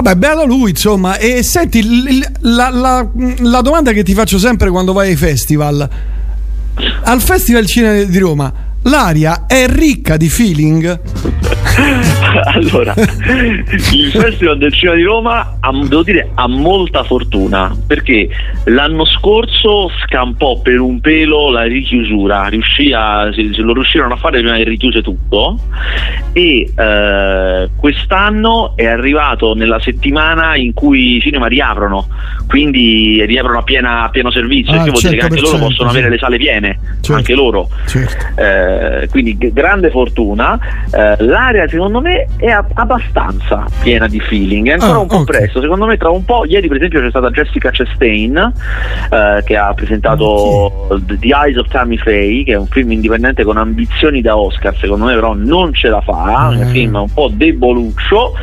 Vabbè, 0.00 0.14
bello 0.14 0.44
lui, 0.44 0.70
insomma. 0.70 1.16
E 1.16 1.42
senti, 1.42 2.22
la, 2.42 2.70
la, 2.70 3.08
la 3.40 3.60
domanda 3.62 3.90
che 3.90 4.04
ti 4.04 4.14
faccio 4.14 4.38
sempre 4.38 4.70
quando 4.70 4.92
vai 4.92 5.08
ai 5.08 5.16
festival. 5.16 5.88
Al 7.02 7.20
Festival 7.20 7.66
Cinema 7.66 8.04
di 8.04 8.18
Roma, 8.18 8.52
l'aria 8.82 9.46
è 9.46 9.66
ricca 9.68 10.16
di 10.16 10.28
feeling? 10.28 11.00
allora, 12.44 12.94
il 12.96 14.10
Festival 14.10 14.58
del 14.58 14.72
Cinema 14.72 14.96
di 14.96 15.02
Roma 15.02 15.56
ha, 15.60 15.72
devo 15.72 16.02
dire, 16.02 16.30
ha 16.34 16.46
molta 16.48 17.02
fortuna 17.04 17.74
perché 17.86 18.28
l'anno 18.64 19.04
scorso 19.04 19.90
scampò 20.04 20.60
per 20.60 20.80
un 20.80 21.00
pelo 21.00 21.50
la 21.50 21.64
richiusura, 21.64 22.48
riuscì 22.48 22.92
a, 22.92 23.24
lo 23.24 23.72
riuscirono 23.72 24.14
a 24.14 24.16
fare 24.16 24.40
prima 24.40 24.56
che 24.56 24.64
richiuse 24.64 25.02
tutto 25.02 25.58
e 26.32 26.70
eh, 26.74 27.68
quest'anno 27.76 28.76
è 28.76 28.86
arrivato 28.86 29.54
nella 29.54 29.80
settimana 29.80 30.56
in 30.56 30.72
cui 30.72 31.16
i 31.16 31.20
cinema 31.20 31.46
riaprono, 31.46 32.08
quindi 32.46 33.24
riaprono 33.24 33.58
a, 33.58 33.62
piena, 33.62 34.02
a 34.04 34.08
pieno 34.10 34.30
servizio, 34.30 34.74
ah, 34.74 34.84
che 34.84 34.90
vuol 34.90 35.02
dire 35.02 35.16
che 35.16 35.24
anche 35.24 35.40
loro 35.40 35.58
possono 35.58 35.90
sì. 35.90 35.96
avere 35.96 36.10
le 36.10 36.18
sale 36.18 36.36
piene, 36.36 36.78
certo. 37.00 37.14
anche 37.14 37.34
loro. 37.34 37.68
Certo. 37.86 38.40
Eh, 38.40 38.67
quindi 39.10 39.36
grande 39.52 39.90
fortuna. 39.90 40.58
Eh, 40.90 41.16
l'area 41.24 41.68
secondo 41.68 42.00
me 42.00 42.26
è 42.36 42.50
abbastanza 42.50 43.66
piena 43.82 44.08
di 44.08 44.20
feeling, 44.20 44.68
è 44.68 44.72
ancora 44.72 44.94
ah, 44.94 44.98
un 44.98 45.06
po' 45.06 45.20
okay. 45.20 45.38
presto, 45.38 45.60
secondo 45.60 45.86
me 45.86 45.96
tra 45.96 46.10
un 46.10 46.24
po', 46.24 46.44
ieri 46.46 46.68
per 46.68 46.76
esempio 46.76 47.00
c'è 47.00 47.10
stata 47.10 47.30
Jessica 47.30 47.70
Chastain 47.72 48.52
eh, 49.10 49.42
che 49.44 49.56
ha 49.56 49.72
presentato 49.74 50.24
oh, 50.24 51.00
The 51.04 51.28
Eyes 51.28 51.56
of 51.56 51.68
Tammy 51.68 51.96
Faye, 51.96 52.44
che 52.44 52.52
è 52.52 52.56
un 52.56 52.66
film 52.66 52.92
indipendente 52.92 53.44
con 53.44 53.56
ambizioni 53.56 54.20
da 54.20 54.36
Oscar, 54.36 54.76
secondo 54.76 55.06
me 55.06 55.14
però 55.14 55.34
non 55.34 55.72
ce 55.72 55.88
la 55.88 56.00
fa, 56.00 56.50
è 56.52 56.56
un 56.56 56.66
film 56.68 56.94
un 56.94 57.12
po' 57.12 57.30
deboluccio 57.32 58.34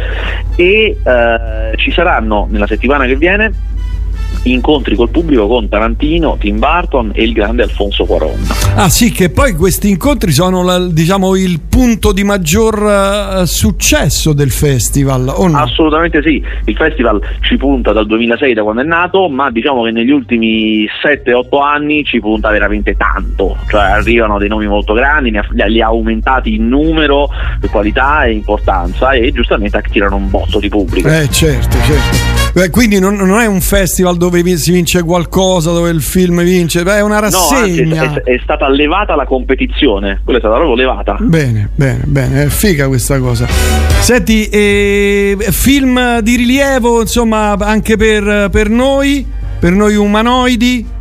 e 0.56 0.98
eh, 1.04 1.78
ci 1.78 1.92
saranno 1.92 2.48
nella 2.50 2.68
settimana 2.68 3.06
che 3.06 3.16
viene 3.16 3.52
incontri 4.52 4.96
col 4.96 5.10
pubblico 5.10 5.48
con 5.48 5.68
Tarantino, 5.70 6.38
Tim 6.40 6.60
Burton 6.60 7.12
e 7.14 7.24
il 7.24 7.34
grande 7.34 7.64
Alfonso 7.64 8.06
Cuaron. 8.06 8.48
Ah 8.76 8.90
sì, 8.90 9.12
che 9.12 9.30
poi 9.30 9.54
questi 9.54 9.90
incontri 9.90 10.32
sono 10.32 10.64
la, 10.64 10.80
diciamo, 10.80 11.36
il 11.36 11.62
punto 11.62 12.12
di 12.12 12.24
maggior 12.24 13.42
uh, 13.42 13.46
successo 13.46 14.34
del 14.34 14.52
festival, 14.52 15.32
o 15.34 15.48
no? 15.48 15.58
Assolutamente 15.58 16.22
sì, 16.22 16.44
il 16.66 16.76
festival 16.76 17.22
ci 17.42 17.58
punta 17.58 17.92
dal 17.92 18.06
2006 18.06 18.54
da 18.54 18.64
quando 18.64 18.82
è 18.82 18.86
nato, 18.86 19.30
ma 19.30 19.50
diciamo 19.50 19.84
che 19.84 19.92
negli 19.92 20.12
ultimi 20.12 20.86
7-8 20.86 21.62
anni 21.62 22.04
ci 22.04 22.20
punta 22.20 22.50
veramente 22.50 22.96
tanto, 22.96 23.58
cioè 23.68 23.82
arrivano 23.82 24.38
dei 24.38 24.50
nomi 24.50 24.68
molto 24.68 24.94
grandi, 24.94 25.32
li 25.52 25.82
ha, 25.82 25.86
aumentati 25.86 26.56
in 26.56 26.68
numero, 26.68 27.30
qualità 27.72 28.26
e 28.26 28.32
importanza 28.32 29.12
e 29.12 29.32
giustamente 29.32 29.78
attirano 29.78 30.16
un 30.16 30.30
botto 30.30 30.60
di 30.60 30.70
pubblico. 30.70 31.08
Eh 31.08 31.30
certo, 31.30 31.78
certo. 31.84 32.36
Beh, 32.56 32.70
quindi 32.70 33.00
non, 33.00 33.16
non, 33.16 33.40
è 33.40 33.46
un 33.48 33.60
festival 33.60 34.16
dove 34.16 34.35
si 34.58 34.72
vince 34.72 35.04
qualcosa, 35.04 35.72
dove 35.72 35.90
il 35.90 36.02
film 36.02 36.44
vince, 36.44 36.84
Beh, 36.84 36.98
è 36.98 37.02
una 37.02 37.20
rassegna. 37.20 37.96
No, 37.96 38.02
anzi, 38.02 38.20
è, 38.20 38.34
è, 38.34 38.40
stata 38.44 38.68
levata 38.70 39.16
la 39.16 39.26
competizione, 39.26 40.22
quella 40.24 40.40
è 40.40 40.42
stata 40.42 40.56
proprio 40.56 40.76
levata. 40.76 41.18
Bene, 41.20 41.70
bene, 41.76 42.02
bene, 42.06 42.44
è 42.44 42.48
figa 42.48 42.88
questa 42.88 43.20
cosa. 43.20 43.48
Senti, 43.48 44.48
eh, 44.50 45.38
film 45.40 46.20
di 46.20 46.36
rilievo, 46.36 47.02
insomma, 47.02 47.56
anche 47.58 47.98
per, 47.98 48.50
per 48.50 48.70
noi, 48.70 49.26
per 49.60 49.72
noi 49.72 49.96
umanoidi? 49.96 50.94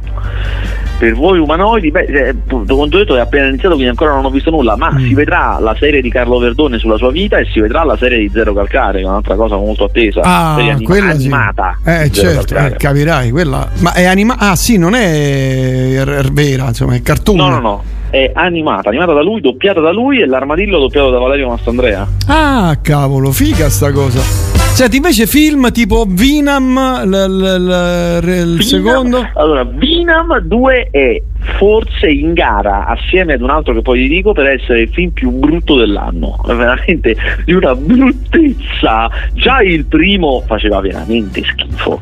Per 0.99 1.15
voi 1.15 1.39
umanoidi, 1.39 1.91
beh, 1.91 2.05
eh, 2.05 2.35
come 2.47 2.89
detto 2.89 3.17
è 3.17 3.21
appena 3.21 3.47
iniziato 3.47 3.75
quindi 3.75 3.91
ancora 3.91 4.15
non 4.15 4.25
ho 4.25 4.31
visto 4.31 4.51
nulla, 4.51 4.77
ma 4.77 4.93
mm. 4.93 5.07
si 5.07 5.15
vedrà 5.15 5.59
la 5.61 5.75
serie 5.79 6.01
di 6.01 6.11
Carlo 6.11 6.39
Verdone 6.39 6.79
sulla 6.79 6.97
sua 6.97 7.11
vita 7.11 7.39
e 7.39 7.47
si 7.53 7.61
vedrà 7.61 7.85
la 7.85 7.97
serie 7.97 8.19
di 8.19 8.31
Zero 8.33 8.53
Calcare, 8.53 8.99
che 8.99 9.05
è 9.05 9.09
un'altra 9.09 9.35
cosa 9.35 9.57
molto 9.57 9.85
attesa, 9.85 10.21
ah, 10.23 10.55
serie 10.57 10.71
anima- 10.73 10.89
quella 10.89 11.11
animata. 11.11 11.79
Sì. 11.83 11.91
Eh 11.91 12.11
certo, 12.11 12.57
eh, 12.57 12.75
capirai, 12.77 13.31
quella... 13.31 13.69
Ma 13.81 13.93
è 13.93 14.05
animata? 14.05 14.51
Ah 14.51 14.57
sì, 14.57 14.79
non 14.79 14.95
è 14.95 16.03
vera, 16.33 16.69
insomma, 16.69 16.95
è 16.95 17.03
cartoon. 17.03 17.37
No, 17.37 17.49
no, 17.49 17.61
no 17.61 17.85
è 18.15 18.31
animata, 18.33 18.91
animata 18.91 19.13
da 19.13 19.23
lui, 19.23 19.41
doppiata 19.41 19.81
da 19.81 19.91
lui 19.91 20.21
e 20.21 20.27
l'armadillo 20.27 20.79
doppiato 20.79 21.11
da 21.11 21.19
Valerio 21.19 21.49
Mastandrea. 21.49 22.07
Ah, 22.29 22.79
cavolo, 22.81 23.33
figa 23.33 23.69
sta 23.69 23.91
cosa. 23.91 24.21
Senti, 24.21 24.97
invece 24.97 25.27
film 25.27 25.71
tipo 25.73 26.05
Vinam, 26.09 27.05
l- 27.05 27.09
l- 27.09 27.65
l- 27.65 28.29
il 28.29 28.57
Vinam, 28.57 28.61
secondo? 28.61 29.29
Allora, 29.35 29.65
Vinam 29.65 29.94
2 30.43 30.89
è 30.91 31.23
forse 31.57 32.09
in 32.09 32.33
gara 32.33 32.87
assieme 32.87 33.35
ad 33.35 33.43
un 33.43 33.51
altro 33.51 33.75
che 33.75 33.83
poi 33.83 34.03
ti 34.03 34.09
dico 34.09 34.33
per 34.33 34.47
essere 34.47 34.83
il 34.83 34.89
film 34.89 35.11
più 35.11 35.31
brutto 35.31 35.77
dell'anno. 35.77 36.41
Veramente 36.47 37.17
di 37.45 37.53
una 37.53 37.75
bruttezza. 37.75 39.11
Già 39.35 39.61
il 39.61 39.87
primo 39.87 40.43
faceva 40.47 40.81
veramente 40.81 41.43
schifo. 41.45 42.01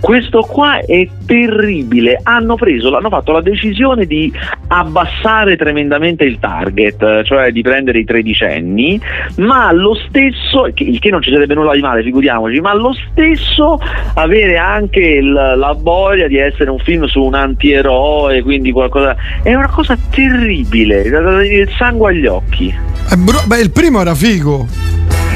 Questo 0.00 0.40
qua 0.42 0.78
è 0.78 1.06
terribile. 1.26 2.20
Hanno 2.22 2.56
preso 2.56 2.94
hanno 2.94 3.08
fatto 3.08 3.32
la 3.32 3.40
decisione 3.40 4.06
di 4.06 4.32
abbassare 4.68 5.56
tremendamente 5.56 6.24
il 6.24 6.38
target 6.38 7.22
cioè 7.24 7.50
di 7.50 7.62
prendere 7.62 7.98
i 7.98 8.04
tredicenni 8.04 9.00
ma 9.36 9.70
lo 9.72 9.94
stesso 9.94 10.66
il 10.74 10.98
che 10.98 11.10
non 11.10 11.22
ci 11.22 11.30
sarebbe 11.30 11.54
nulla 11.54 11.74
di 11.74 11.80
male 11.80 12.02
figuriamoci 12.02 12.60
ma 12.60 12.74
lo 12.74 12.94
stesso 13.10 13.78
avere 14.14 14.56
anche 14.56 15.00
il, 15.00 15.32
la 15.32 15.76
voglia 15.78 16.26
di 16.26 16.38
essere 16.38 16.70
un 16.70 16.78
film 16.78 17.04
su 17.04 17.22
un 17.22 17.34
antieroe 17.44 18.42
quindi 18.42 18.72
qualcosa. 18.72 19.16
È 19.42 19.54
una 19.54 19.70
cosa 19.70 19.96
terribile, 20.10 21.02
il 21.02 21.70
sangue 21.78 22.10
agli 22.10 22.26
occhi. 22.26 22.74
Bru- 23.16 23.46
beh, 23.46 23.60
il 23.60 23.70
primo 23.70 24.00
era 24.00 24.14
figo. 24.14 24.66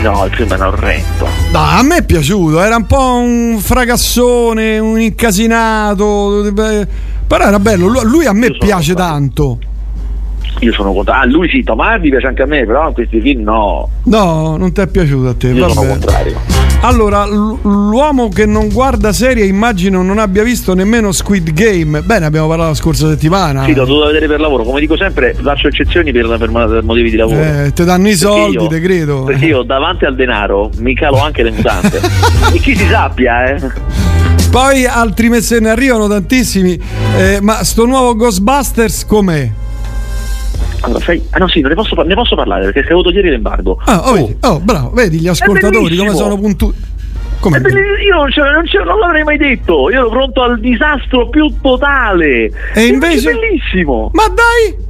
No, 0.02 0.24
il 0.26 0.34
film 0.34 0.52
era 0.52 0.68
orrendo. 0.68 1.26
No, 1.52 1.58
a 1.58 1.82
me 1.82 1.96
è 1.96 2.04
piaciuto, 2.04 2.60
era 2.60 2.76
un 2.76 2.86
po' 2.86 3.14
un 3.16 3.58
fragassone, 3.58 4.78
un 4.78 5.00
incasinato. 5.00 6.52
Però 6.54 7.44
era 7.44 7.58
bello, 7.58 7.88
lui 8.02 8.26
a 8.26 8.32
me 8.32 8.56
piace 8.56 8.94
tanto. 8.94 9.58
Io 10.60 10.72
sono 10.72 10.92
contrario. 10.92 11.22
Ah, 11.22 11.26
lui 11.26 11.48
sì, 11.48 11.62
Tomardi 11.62 12.08
piace 12.08 12.26
anche 12.26 12.42
a 12.42 12.46
me, 12.46 12.64
però 12.64 12.88
in 12.88 12.94
questi 12.94 13.20
film 13.20 13.42
no. 13.42 13.88
No, 14.04 14.56
non 14.56 14.72
ti 14.72 14.80
è 14.80 14.86
piaciuto 14.86 15.28
a 15.28 15.34
te. 15.34 15.48
Io 15.48 15.68
sono 15.68 15.88
contrario. 15.88 16.36
Allora, 16.80 17.26
l'uomo 17.26 18.28
che 18.28 18.46
non 18.46 18.68
guarda 18.68 19.12
serie 19.12 19.44
immagino 19.44 20.02
non 20.02 20.18
abbia 20.18 20.44
visto 20.44 20.74
nemmeno 20.74 21.10
Squid 21.10 21.52
Game. 21.52 22.02
Bene, 22.02 22.24
abbiamo 22.24 22.46
parlato 22.46 22.70
la 22.70 22.76
scorsa 22.76 23.08
settimana. 23.08 23.64
Sì, 23.64 23.74
l'ho 23.74 23.84
dovuto 23.84 24.06
vedere 24.06 24.28
per 24.28 24.38
lavoro. 24.38 24.62
Come 24.62 24.78
dico 24.78 24.96
sempre, 24.96 25.34
faccio 25.34 25.66
eccezioni 25.66 26.12
per, 26.12 26.28
per, 26.38 26.50
per 26.50 26.82
motivi 26.84 27.10
di 27.10 27.16
lavoro. 27.16 27.40
Eh, 27.40 27.72
ti 27.74 27.84
danno 27.84 28.08
i 28.08 28.14
soldi, 28.14 28.68
te 28.68 28.80
credo. 28.80 29.24
Perché 29.24 29.46
io 29.46 29.62
davanti 29.62 30.04
al 30.04 30.14
denaro 30.14 30.70
mi 30.78 30.94
calo 30.94 31.20
anche 31.20 31.42
le 31.42 31.50
mutande. 31.50 31.98
e 32.54 32.58
chi 32.58 32.76
si 32.76 32.86
sappia, 32.86 33.54
eh. 33.54 33.70
Poi 34.50 34.86
altri 34.86 35.28
messe 35.28 35.58
ne 35.58 35.70
arrivano 35.70 36.06
tantissimi. 36.06 36.80
Eh, 37.16 37.38
ma 37.40 37.64
sto 37.64 37.86
nuovo 37.86 38.14
Ghostbusters 38.14 39.04
com'è? 39.04 39.50
Allora, 40.80 41.04
sai, 41.04 41.22
ah 41.30 41.38
no, 41.38 41.48
sì, 41.48 41.60
ne 41.60 41.74
posso, 41.74 42.00
ne 42.02 42.14
posso 42.14 42.36
parlare 42.36 42.64
perché 42.64 42.80
è 42.80 42.84
caduto 42.84 43.10
ieri 43.10 43.30
l'embargo. 43.30 43.80
Ah, 43.84 44.10
oh, 44.10 44.18
oh. 44.18 44.36
oh 44.40 44.60
bravo, 44.60 44.90
vedi 44.90 45.18
gli 45.18 45.28
ascoltatori 45.28 45.96
come 45.96 46.14
sono 46.14 46.38
puntuali. 46.38 46.74
Come? 47.40 47.58
Io 47.58 48.14
non, 48.14 48.30
non, 48.34 48.84
non, 48.84 48.98
l'avrei 48.98 49.22
mai 49.22 49.36
detto, 49.36 49.90
io 49.90 50.00
ero 50.00 50.08
pronto 50.08 50.42
al 50.42 50.58
disastro 50.58 51.28
più 51.28 51.52
totale. 51.60 52.50
E 52.74 52.86
invece? 52.86 53.30
È 53.30 53.34
bellissimo. 53.34 54.10
Ma 54.12 54.26
dai! 54.28 54.87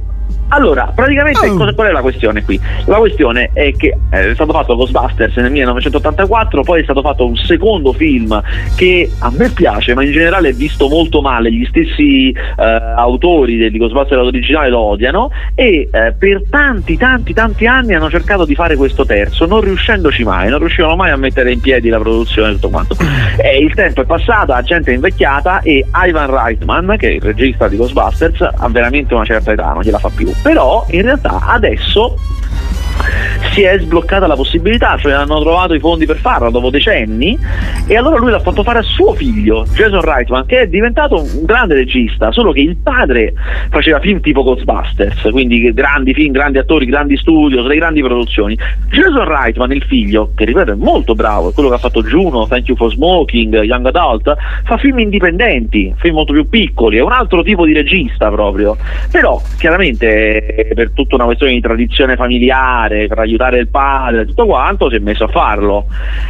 Allora, 0.49 0.91
praticamente 0.93 1.47
oh. 1.47 1.55
cosa, 1.55 1.73
qual 1.73 1.87
è 1.87 1.91
la 1.91 2.01
questione 2.01 2.43
qui? 2.43 2.59
La 2.85 2.97
questione 2.97 3.51
è 3.53 3.71
che 3.73 3.95
eh, 4.09 4.31
è 4.31 4.33
stato 4.33 4.51
fatto 4.51 4.75
Ghostbusters 4.75 5.35
nel 5.37 5.51
1984, 5.51 6.63
poi 6.63 6.81
è 6.81 6.83
stato 6.83 7.01
fatto 7.01 7.25
un 7.25 7.35
secondo 7.35 7.93
film 7.93 8.41
che 8.75 9.11
a 9.19 9.31
me 9.35 9.49
piace, 9.49 9.93
ma 9.93 10.03
in 10.03 10.11
generale 10.11 10.49
è 10.49 10.53
visto 10.53 10.87
molto 10.87 11.21
male, 11.21 11.51
gli 11.51 11.65
stessi 11.65 12.31
eh, 12.31 12.35
autori 12.57 13.69
di 13.69 13.77
Ghostbusters 13.77 14.25
originale 14.25 14.69
lo 14.69 14.79
odiano 14.79 15.29
e 15.53 15.87
eh, 15.91 16.13
per 16.17 16.43
tanti 16.49 16.97
tanti 16.97 17.33
tanti 17.33 17.67
anni 17.67 17.93
hanno 17.93 18.09
cercato 18.09 18.45
di 18.45 18.55
fare 18.55 18.75
questo 18.75 19.05
terzo, 19.05 19.45
non 19.45 19.61
riuscendoci 19.61 20.23
mai, 20.23 20.49
non 20.49 20.59
riuscivano 20.59 20.95
mai 20.95 21.11
a 21.11 21.15
mettere 21.15 21.51
in 21.51 21.59
piedi 21.59 21.89
la 21.89 21.99
produzione 21.99 22.49
e 22.49 22.53
tutto 22.53 22.69
quanto. 22.69 22.95
E 23.37 23.57
il 23.59 23.73
tempo 23.73 24.01
è 24.01 24.05
passato, 24.05 24.51
la 24.51 24.61
gente 24.61 24.91
è 24.91 24.95
invecchiata 24.95 25.61
e 25.61 25.85
Ivan 25.93 26.29
Reitman, 26.29 26.95
che 26.97 27.07
è 27.07 27.11
il 27.11 27.21
regista 27.21 27.67
di 27.67 27.77
Ghostbusters, 27.77 28.41
ha 28.41 28.67
veramente 28.69 29.13
una 29.13 29.25
certa 29.25 29.51
età, 29.51 29.71
non 29.71 29.81
gliela 29.81 29.99
fa 29.99 30.09
più 30.13 30.31
però 30.41 30.85
in 30.89 31.01
realtà 31.03 31.39
adesso 31.45 32.15
si 33.51 33.61
è 33.63 33.79
sbloccata 33.79 34.27
la 34.27 34.35
possibilità, 34.35 34.97
cioè 34.97 35.13
hanno 35.13 35.39
trovato 35.39 35.73
i 35.73 35.79
fondi 35.79 36.05
per 36.05 36.17
farlo 36.17 36.49
dopo 36.49 36.69
decenni 36.69 37.37
e 37.87 37.97
allora 37.97 38.17
lui 38.17 38.31
l'ha 38.31 38.39
fatto 38.39 38.63
fare 38.63 38.79
a 38.79 38.83
suo 38.83 39.13
figlio, 39.13 39.65
Jason 39.73 40.01
Reitman, 40.01 40.45
che 40.45 40.61
è 40.61 40.67
diventato 40.67 41.15
un 41.15 41.45
grande 41.45 41.75
regista, 41.75 42.31
solo 42.31 42.51
che 42.51 42.61
il 42.61 42.77
padre 42.77 43.33
faceva 43.69 43.99
film 43.99 44.19
tipo 44.21 44.43
Ghostbusters, 44.43 45.29
quindi 45.31 45.73
grandi 45.73 46.13
film, 46.13 46.31
grandi 46.31 46.57
attori, 46.57 46.85
grandi 46.85 47.17
studios, 47.17 47.65
le 47.65 47.75
grandi 47.75 48.01
produzioni. 48.01 48.57
Jason 48.89 49.25
Reitman, 49.25 49.71
il 49.71 49.83
figlio, 49.83 50.31
che 50.35 50.45
ripeto 50.45 50.71
è 50.71 50.75
molto 50.75 51.15
bravo, 51.15 51.49
è 51.49 51.53
quello 51.53 51.69
che 51.69 51.75
ha 51.75 51.79
fatto 51.79 52.03
Juno, 52.03 52.47
Thank 52.47 52.67
You 52.67 52.77
for 52.77 52.91
Smoking, 52.91 53.61
Young 53.61 53.85
Adult, 53.85 54.35
fa 54.63 54.77
film 54.77 54.99
indipendenti, 54.99 55.93
film 55.97 56.15
molto 56.15 56.33
più 56.33 56.47
piccoli, 56.49 56.97
è 56.97 57.01
un 57.01 57.11
altro 57.11 57.43
tipo 57.43 57.65
di 57.65 57.73
regista 57.73 58.29
proprio, 58.29 58.77
però 59.11 59.41
chiaramente 59.57 60.71
per 60.73 60.91
tutta 60.91 61.15
una 61.15 61.25
questione 61.25 61.53
di 61.53 61.61
tradizione 61.61 62.15
familiare, 62.15 63.07
fra 63.07 63.25
aiutare 63.29 63.59
il 63.59 63.67
padre, 63.67 64.25
tutto 64.25 64.45
quanto, 64.45 64.89
si 64.89 64.95
è 64.95 64.99
messo 64.99 65.25
a 65.25 65.27
farlo. 65.27 65.85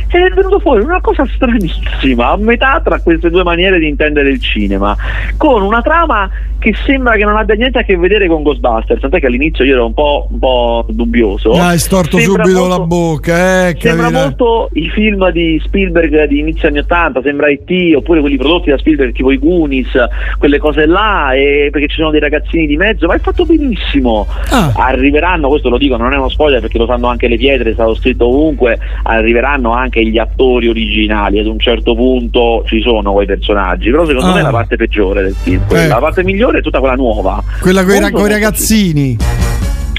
E 0.07 0.17
è 0.17 0.29
venuto 0.29 0.59
fuori 0.59 0.83
una 0.83 1.01
cosa 1.01 1.25
stranissima, 1.25 2.29
a 2.29 2.37
metà 2.37 2.81
tra 2.83 2.99
queste 3.01 3.29
due 3.29 3.43
maniere 3.43 3.79
di 3.79 3.87
intendere 3.87 4.29
il 4.29 4.41
cinema, 4.41 4.95
con 5.37 5.61
una 5.63 5.81
trama 5.81 6.29
che 6.59 6.75
sembra 6.85 7.15
che 7.15 7.23
non 7.23 7.37
abbia 7.37 7.55
niente 7.55 7.79
a 7.79 7.83
che 7.83 7.97
vedere 7.97 8.27
con 8.27 8.43
Ghostbusters, 8.43 8.99
tant'è 8.99 9.19
che 9.19 9.27
all'inizio 9.27 9.63
io 9.63 9.73
ero 9.73 9.85
un 9.85 9.93
po', 9.93 10.27
un 10.29 10.39
po 10.39 10.85
dubbioso. 10.89 11.51
Hai 11.53 11.79
storto 11.79 12.17
sembra 12.17 12.43
subito 12.43 12.59
molto, 12.59 12.77
la 12.77 12.85
bocca, 12.85 13.67
eh, 13.67 13.77
Sembra 13.79 14.11
molto 14.11 14.69
i 14.73 14.89
film 14.89 15.29
di 15.31 15.59
Spielberg 15.63 16.25
di 16.25 16.39
inizio 16.39 16.67
anni 16.67 16.79
80, 16.79 17.21
sembra 17.21 17.49
IT, 17.49 17.95
oppure 17.95 18.19
quelli 18.19 18.35
prodotti 18.35 18.69
da 18.69 18.77
Spielberg 18.77 19.13
tipo 19.13 19.31
i 19.31 19.39
Goonies, 19.39 19.91
quelle 20.37 20.57
cose 20.57 20.85
là, 20.85 21.29
perché 21.71 21.87
ci 21.87 21.95
sono 21.95 22.11
dei 22.11 22.19
ragazzini 22.19 22.67
di 22.67 22.75
mezzo, 22.75 23.07
ma 23.07 23.15
è 23.15 23.19
fatto 23.19 23.45
benissimo. 23.45 24.27
Ah. 24.49 24.73
Arriveranno, 24.75 25.47
questo 25.47 25.69
lo 25.69 25.77
dico, 25.77 25.95
non 25.95 26.11
è 26.11 26.17
uno 26.17 26.29
spoiler 26.29 26.59
perché 26.59 26.77
lo 26.77 26.85
sanno 26.89 27.07
anche 27.07 27.27
le 27.27 27.37
pietre, 27.37 27.71
è 27.71 27.73
stato 27.73 27.95
scritto 27.95 28.27
ovunque, 28.27 28.77
arriveranno 29.03 29.71
anche 29.71 30.05
gli 30.05 30.17
attori 30.17 30.67
originali, 30.67 31.39
ad 31.39 31.45
un 31.45 31.59
certo 31.59 31.95
punto 31.95 32.63
ci 32.65 32.81
sono 32.81 33.13
quei 33.13 33.25
personaggi, 33.25 33.89
però 33.89 34.05
secondo 34.05 34.31
ah. 34.31 34.33
me 34.33 34.39
è 34.39 34.43
la 34.43 34.49
parte 34.49 34.75
peggiore 34.75 35.23
del 35.23 35.35
film, 35.35 35.63
eh. 35.71 35.87
la 35.87 35.99
parte 35.99 36.23
migliore 36.23 36.59
è 36.59 36.61
tutta 36.61 36.79
quella 36.79 36.95
nuova. 36.95 37.41
Quella 37.61 37.83
con 38.11 38.25
i 38.25 38.29
ragazzini. 38.29 39.17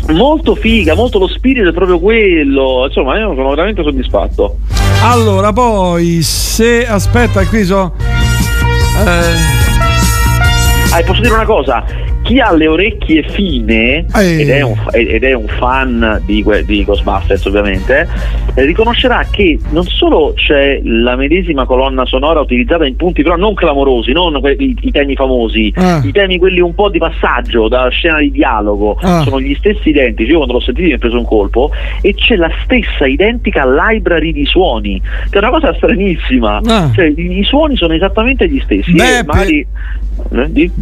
Molto 0.08 0.56
figa, 0.56 0.94
molto 0.94 1.18
lo 1.18 1.28
spirito 1.28 1.68
è 1.68 1.72
proprio 1.72 2.00
quello. 2.00 2.84
Insomma, 2.86 3.16
io 3.18 3.34
sono 3.34 3.50
veramente 3.50 3.82
soddisfatto. 3.82 4.56
Allora, 5.04 5.52
poi 5.52 6.20
se 6.22 6.86
aspetta, 6.86 7.46
qui 7.46 7.64
so. 7.64 7.92
Eh... 9.06 9.59
Ah, 10.92 11.02
posso 11.04 11.20
dire 11.20 11.34
una 11.34 11.44
cosa? 11.44 11.84
chi 12.22 12.38
ha 12.38 12.52
le 12.52 12.68
orecchie 12.68 13.22
fine 13.22 14.06
ed 14.14 14.50
è, 14.50 14.60
un, 14.60 14.76
ed, 14.92 15.24
è 15.24 15.32
un, 15.32 15.46
fan 15.48 16.22
di, 16.24 16.44
di 16.64 16.84
Ghostbusters 16.84 17.44
ovviamente 17.46 18.06
eh, 18.54 18.64
riconoscerà 18.64 19.26
che 19.30 19.58
non 19.70 19.84
solo 19.84 20.32
c'è 20.36 20.80
la 20.84 21.16
medesima 21.16 21.64
colonna 21.64 22.04
sonora 22.04 22.40
utilizzata 22.40 22.86
in 22.86 22.96
punti 22.96 23.22
però 23.22 23.36
non 23.36 23.54
clamorosi 23.54 24.12
non 24.12 24.38
i, 24.58 24.76
i 24.80 24.90
temi 24.90 25.16
famosi 25.16 25.72
ah. 25.76 26.02
i 26.04 26.12
temi 26.12 26.38
quelli 26.38 26.60
un 26.60 26.74
po' 26.74 26.88
di 26.88 26.98
passaggio 26.98 27.68
da 27.68 27.88
scena 27.88 28.18
di 28.18 28.30
dialogo 28.30 28.96
ah. 29.00 29.22
sono 29.22 29.40
gli 29.40 29.54
stessi 29.54 29.88
identici 29.88 30.30
io 30.30 30.36
quando 30.36 30.54
l'ho 30.54 30.60
sentito 30.60 30.86
mi 30.86 30.94
è 30.94 30.98
preso 30.98 31.18
un 31.18 31.26
colpo 31.26 31.70
e 32.02 32.14
c'è 32.14 32.36
la 32.36 32.50
stessa 32.62 33.06
identica 33.06 33.66
library 33.66 34.32
di 34.32 34.44
suoni 34.44 35.00
che 35.30 35.36
è 35.36 35.38
una 35.38 35.50
cosa 35.50 35.74
stranissima 35.74 36.60
ah. 36.64 36.90
cioè, 36.94 37.06
i, 37.06 37.38
i, 37.38 37.44
suoni 37.44 37.76
sono 37.76 37.94
esattamente 37.94 38.48
gli 38.48 38.60
stessi 38.60 38.92
Beh, 38.92 39.24
magari, 39.24 39.66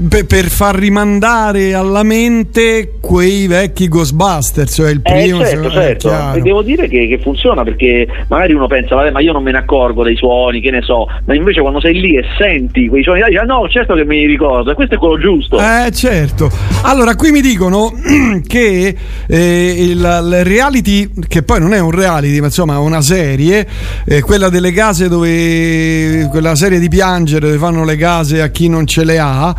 per, 0.07 0.27
per 0.27 0.45
far 0.45 0.77
rimandare 0.77 1.75
alla 1.75 2.03
mente 2.03 2.93
quei 3.01 3.47
vecchi 3.47 3.89
Ghostbusters, 3.89 4.75
cioè 4.75 4.91
il 4.91 5.01
eh, 5.03 5.13
primo. 5.13 5.41
Eh, 5.43 5.47
certo, 5.47 5.71
certo. 5.71 6.41
Devo 6.41 6.63
dire 6.63 6.89
che, 6.89 7.09
che, 7.09 7.19
funziona 7.19 7.65
perché 7.65 8.07
magari 8.29 8.53
uno 8.53 8.67
pensa, 8.67 8.95
vabbè, 8.95 9.11
ma 9.11 9.21
io 9.21 9.33
non 9.33 9.43
me 9.43 9.51
ne 9.51 9.59
accorgo 9.59 10.05
dei 10.05 10.17
suoni, 10.17 10.61
che 10.61 10.71
ne 10.71 10.83
so, 10.83 11.07
ma 11.25 11.35
invece 11.35 11.61
quando 11.61 11.81
sei 11.81 11.99
lì 11.99 12.17
e 12.17 12.25
senti 12.39 12.87
quei 12.89 13.03
suoni, 13.03 13.23
dici, 13.25 13.37
ah, 13.37 13.45
no, 13.45 13.69
certo 13.69 13.95
che 13.95 14.05
mi 14.05 14.25
ricordo, 14.27 14.71
e 14.71 14.75
questo 14.75 14.95
è 14.95 14.99
quello 14.99 15.19
giusto. 15.19 15.59
Eh, 15.59 15.91
certo. 15.91 16.51
Allora, 16.83 17.17
qui 17.17 17.33
mi 17.33 17.41
dicono 17.41 17.93
che 18.47 18.97
eh, 19.27 19.75
il, 19.77 19.91
il, 19.91 20.45
reality, 20.45 21.11
che 21.27 21.43
poi 21.43 21.61
non 21.61 21.75
è 21.75 21.81
un 21.81 21.91
reality, 21.91 22.39
ma 22.39 22.47
insomma 22.47 22.75
è 22.75 22.79
una 22.79 23.01
serie, 23.01 23.67
eh, 24.07 24.21
quella 24.21 24.49
delle 24.49 24.73
case 24.73 25.09
dove, 25.09 26.29
quella 26.31 26.55
serie 26.55 26.79
di 26.79 26.89
piangere 26.89 27.47
dove 27.47 27.59
fanno 27.59 27.85
le 27.85 27.97
case 27.97 28.43
a 28.43 28.49
chi 28.49 28.69
non 28.69 28.87
ce 28.87 29.05
le 29.05 29.19
ha, 29.19 29.55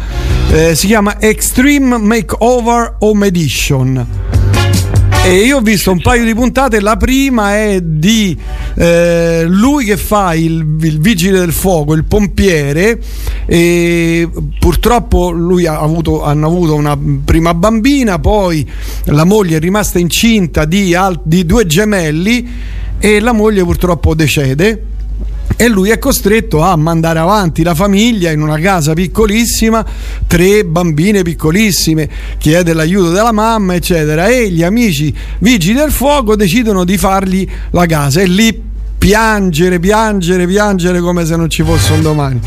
eh, 0.51 0.75
si 0.75 0.87
chiama 0.87 1.19
Extreme 1.19 1.97
Makeover 1.97 2.95
Home 2.99 3.27
Edition. 3.27 4.07
E 5.21 5.43
io 5.43 5.57
ho 5.57 5.61
visto 5.61 5.91
un 5.91 6.01
paio 6.01 6.23
di 6.23 6.33
puntate, 6.33 6.79
la 6.79 6.95
prima 6.95 7.55
è 7.55 7.81
di 7.81 8.35
eh, 8.75 9.43
lui 9.45 9.85
che 9.85 9.97
fa 9.97 10.33
il, 10.33 10.77
il, 10.81 10.99
vigile 10.99 11.39
del 11.39 11.51
fuoco, 11.51 11.93
il 11.93 12.05
pompiere, 12.05 12.99
e 13.45 14.27
purtroppo 14.57 15.29
lui 15.29 15.65
ha 15.67 15.77
avuto, 15.77 16.23
hanno 16.23 16.47
avuto 16.47 16.73
una 16.73 16.97
prima 17.23 17.53
bambina, 17.53 18.17
poi 18.17 18.67
la 19.05 19.25
moglie 19.25 19.57
è 19.57 19.59
rimasta 19.59 19.99
incinta 19.99 20.63
di, 20.63 20.95
di 21.23 21.45
due 21.45 21.65
gemelli 21.65 22.47
e 22.97 23.19
la 23.19 23.33
moglie 23.33 23.63
purtroppo 23.63 24.15
decede 24.15 24.83
e 25.55 25.67
lui 25.67 25.89
è 25.89 25.99
costretto 25.99 26.61
a 26.61 26.75
mandare 26.75 27.19
avanti 27.19 27.63
la 27.63 27.75
famiglia 27.75 28.31
in 28.31 28.41
una 28.41 28.57
casa 28.59 28.93
piccolissima, 28.93 29.85
tre 30.25 30.63
bambine 30.63 31.21
piccolissime, 31.21 32.09
chiede 32.37 32.73
l'aiuto 32.73 33.11
della 33.11 33.31
mamma, 33.31 33.75
eccetera, 33.75 34.27
e 34.27 34.49
gli 34.49 34.63
amici 34.63 35.13
vigili 35.39 35.77
del 35.77 35.91
fuoco 35.91 36.35
decidono 36.35 36.85
di 36.85 36.97
fargli 36.97 37.47
la 37.71 37.85
casa 37.85 38.21
e 38.21 38.25
lì 38.25 38.67
piangere, 38.97 39.79
piangere, 39.79 40.45
piangere 40.47 40.99
come 40.99 41.25
se 41.25 41.35
non 41.35 41.49
ci 41.49 41.63
fosse 41.63 41.93
un 41.93 42.01
domani. 42.01 42.39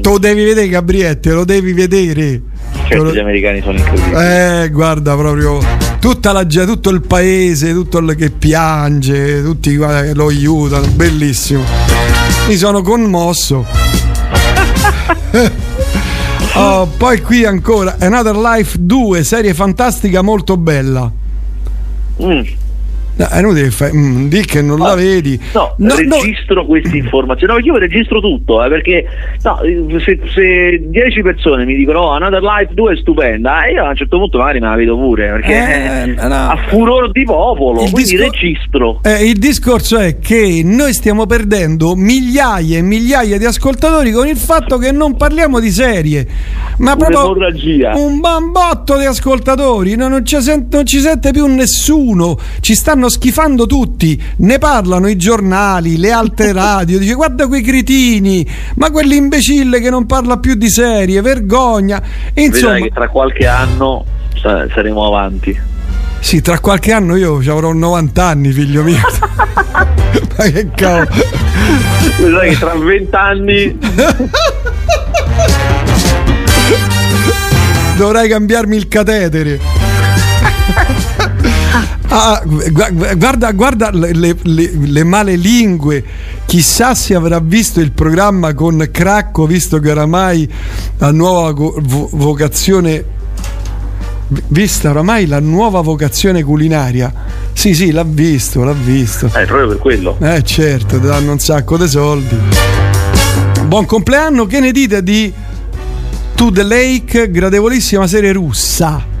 Te 0.00 0.08
lo 0.08 0.18
devi 0.18 0.44
vedere 0.44 0.68
Gabriette, 0.68 1.32
lo 1.32 1.44
devi 1.44 1.72
vedere. 1.72 2.40
Certo, 2.88 3.12
gli 3.12 3.18
americani 3.18 3.60
sono 3.62 3.78
incredibili. 3.78 4.16
Eh, 4.16 4.68
guarda 4.70 5.16
proprio 5.16 5.60
tutta 6.02 6.32
la, 6.32 6.44
tutto 6.44 6.90
il 6.90 7.00
paese, 7.00 7.72
tutto 7.72 7.98
il 7.98 8.16
che 8.16 8.30
piange, 8.30 9.40
tutti 9.40 9.78
che 9.78 10.14
lo 10.14 10.26
aiutano, 10.26 10.84
bellissimo. 10.88 11.62
Mi 12.48 12.56
sono 12.56 12.82
commosso. 12.82 13.64
oh, 16.54 16.86
poi 16.96 17.20
qui 17.20 17.44
ancora 17.44 17.98
Another 18.00 18.34
Life 18.34 18.78
2, 18.80 19.22
serie 19.22 19.54
fantastica 19.54 20.22
molto 20.22 20.56
bella. 20.56 21.08
Mm. 22.20 22.40
No, 23.14 23.28
è 23.28 23.38
inutile 23.40 23.70
fai, 23.70 23.92
mm, 23.94 24.28
di 24.28 24.40
che 24.40 24.62
non 24.62 24.80
ah, 24.80 24.88
la 24.88 24.94
vedi. 24.94 25.38
No, 25.52 25.74
no 25.76 25.94
registro 25.94 26.62
no. 26.62 26.66
queste 26.66 26.96
informazioni. 26.96 27.52
No, 27.52 27.58
io 27.58 27.76
registro 27.76 28.20
tutto, 28.20 28.64
eh, 28.64 28.68
perché 28.68 29.04
no, 29.42 29.58
se, 30.02 30.18
se 30.34 30.82
10 30.86 31.22
persone 31.22 31.66
mi 31.66 31.74
dicono 31.74 32.00
oh, 32.00 32.10
Another 32.12 32.42
Life 32.42 32.72
2 32.72 32.94
è 32.94 32.96
stupenda, 32.96 33.66
eh, 33.66 33.72
io 33.72 33.84
a 33.84 33.90
un 33.90 33.96
certo 33.96 34.16
punto 34.16 34.38
magari 34.38 34.60
me 34.60 34.68
la 34.68 34.76
vedo 34.76 34.96
pure, 34.96 35.30
perché 35.30 35.52
eh, 35.52 36.10
eh, 36.10 36.26
no. 36.26 36.34
a 36.34 36.56
furore 36.68 37.10
di 37.12 37.24
popolo, 37.24 37.82
il 37.82 37.90
quindi 37.90 38.10
discor- 38.10 38.32
registro. 38.32 39.00
Eh, 39.02 39.28
il 39.28 39.38
discorso 39.38 39.98
è 39.98 40.18
che 40.18 40.62
noi 40.64 40.94
stiamo 40.94 41.26
perdendo 41.26 41.94
migliaia 41.94 42.78
e 42.78 42.82
migliaia 42.82 43.36
di 43.36 43.44
ascoltatori 43.44 44.10
con 44.10 44.26
il 44.26 44.38
fatto 44.38 44.78
che 44.78 44.90
non 44.90 45.16
parliamo 45.16 45.60
di 45.60 45.70
serie, 45.70 46.26
ma 46.78 46.96
proprio 46.96 47.30
un 47.94 48.20
bambotto 48.20 48.96
di 48.96 49.04
ascoltatori, 49.04 49.96
no, 49.96 50.08
non, 50.08 50.24
ci 50.24 50.40
sente, 50.40 50.76
non 50.76 50.86
ci 50.86 50.98
sente 50.98 51.30
più 51.30 51.46
nessuno, 51.46 52.38
ci 52.60 52.74
stanno 52.74 53.01
stanno 53.02 53.08
schifando 53.08 53.66
tutti, 53.66 54.20
ne 54.36 54.58
parlano 54.58 55.08
i 55.08 55.16
giornali, 55.16 55.96
le 55.96 56.12
altre 56.12 56.52
radio, 56.54 56.98
dice 56.98 57.14
guarda 57.14 57.48
quei 57.48 57.62
cretini, 57.62 58.46
ma 58.76 58.90
quell'imbecille 58.90 59.80
che 59.80 59.90
non 59.90 60.06
parla 60.06 60.38
più 60.38 60.54
di 60.54 60.70
serie, 60.70 61.20
vergogna. 61.20 62.00
E 62.32 62.42
insomma, 62.42 62.74
Vedrai 62.74 62.88
che 62.88 62.94
tra 62.94 63.08
qualche 63.08 63.46
anno 63.46 64.04
saremo 64.40 65.06
avanti. 65.06 65.58
Sì, 66.20 66.40
tra 66.40 66.60
qualche 66.60 66.92
anno 66.92 67.16
io 67.16 67.38
avrò 67.38 67.72
90 67.72 68.24
anni, 68.24 68.52
figlio 68.52 68.82
mio. 68.84 69.00
ma 70.36 70.44
che 70.44 70.70
cavolo. 70.74 71.08
Vedrai 72.20 72.50
che 72.50 72.58
tra 72.58 72.74
20 72.74 73.14
anni 73.16 73.78
dovrai 77.96 78.28
cambiarmi 78.28 78.76
il 78.76 78.86
catetere. 78.86 79.60
Ah, 82.14 82.42
guarda, 82.44 83.52
guarda 83.52 83.90
le, 83.90 84.12
le, 84.12 84.36
le, 84.42 85.02
male 85.02 85.34
lingue. 85.34 86.04
Chissà 86.44 86.94
se 86.94 87.14
avrà 87.14 87.40
visto 87.40 87.80
il 87.80 87.92
programma 87.92 88.52
con 88.52 88.86
Cracco, 88.92 89.46
visto 89.46 89.78
che 89.78 89.90
oramai 89.90 90.46
la 90.98 91.10
nuova 91.10 91.52
vo- 91.52 92.10
vocazione. 92.12 93.20
Vista 94.48 94.90
oramai 94.90 95.26
la 95.26 95.40
nuova 95.40 95.80
vocazione 95.80 96.42
culinaria. 96.42 97.10
Sì, 97.54 97.72
sì, 97.74 97.90
l'ha 97.90 98.04
visto, 98.04 98.62
l'ha 98.62 98.74
visto. 98.74 99.26
Eh, 99.26 99.46
proprio 99.46 99.68
per 99.68 99.78
quello. 99.78 100.18
Eh, 100.20 100.42
certo, 100.44 101.00
ti 101.00 101.06
danno 101.06 101.32
un 101.32 101.38
sacco 101.38 101.78
di 101.78 101.88
soldi. 101.88 102.36
Buon 103.64 103.86
compleanno, 103.86 104.44
che 104.44 104.60
ne 104.60 104.70
dite 104.70 105.02
di 105.02 105.32
To 106.34 106.52
the 106.52 106.62
Lake, 106.62 107.30
gradevolissima 107.30 108.06
serie 108.06 108.32
russa? 108.32 109.11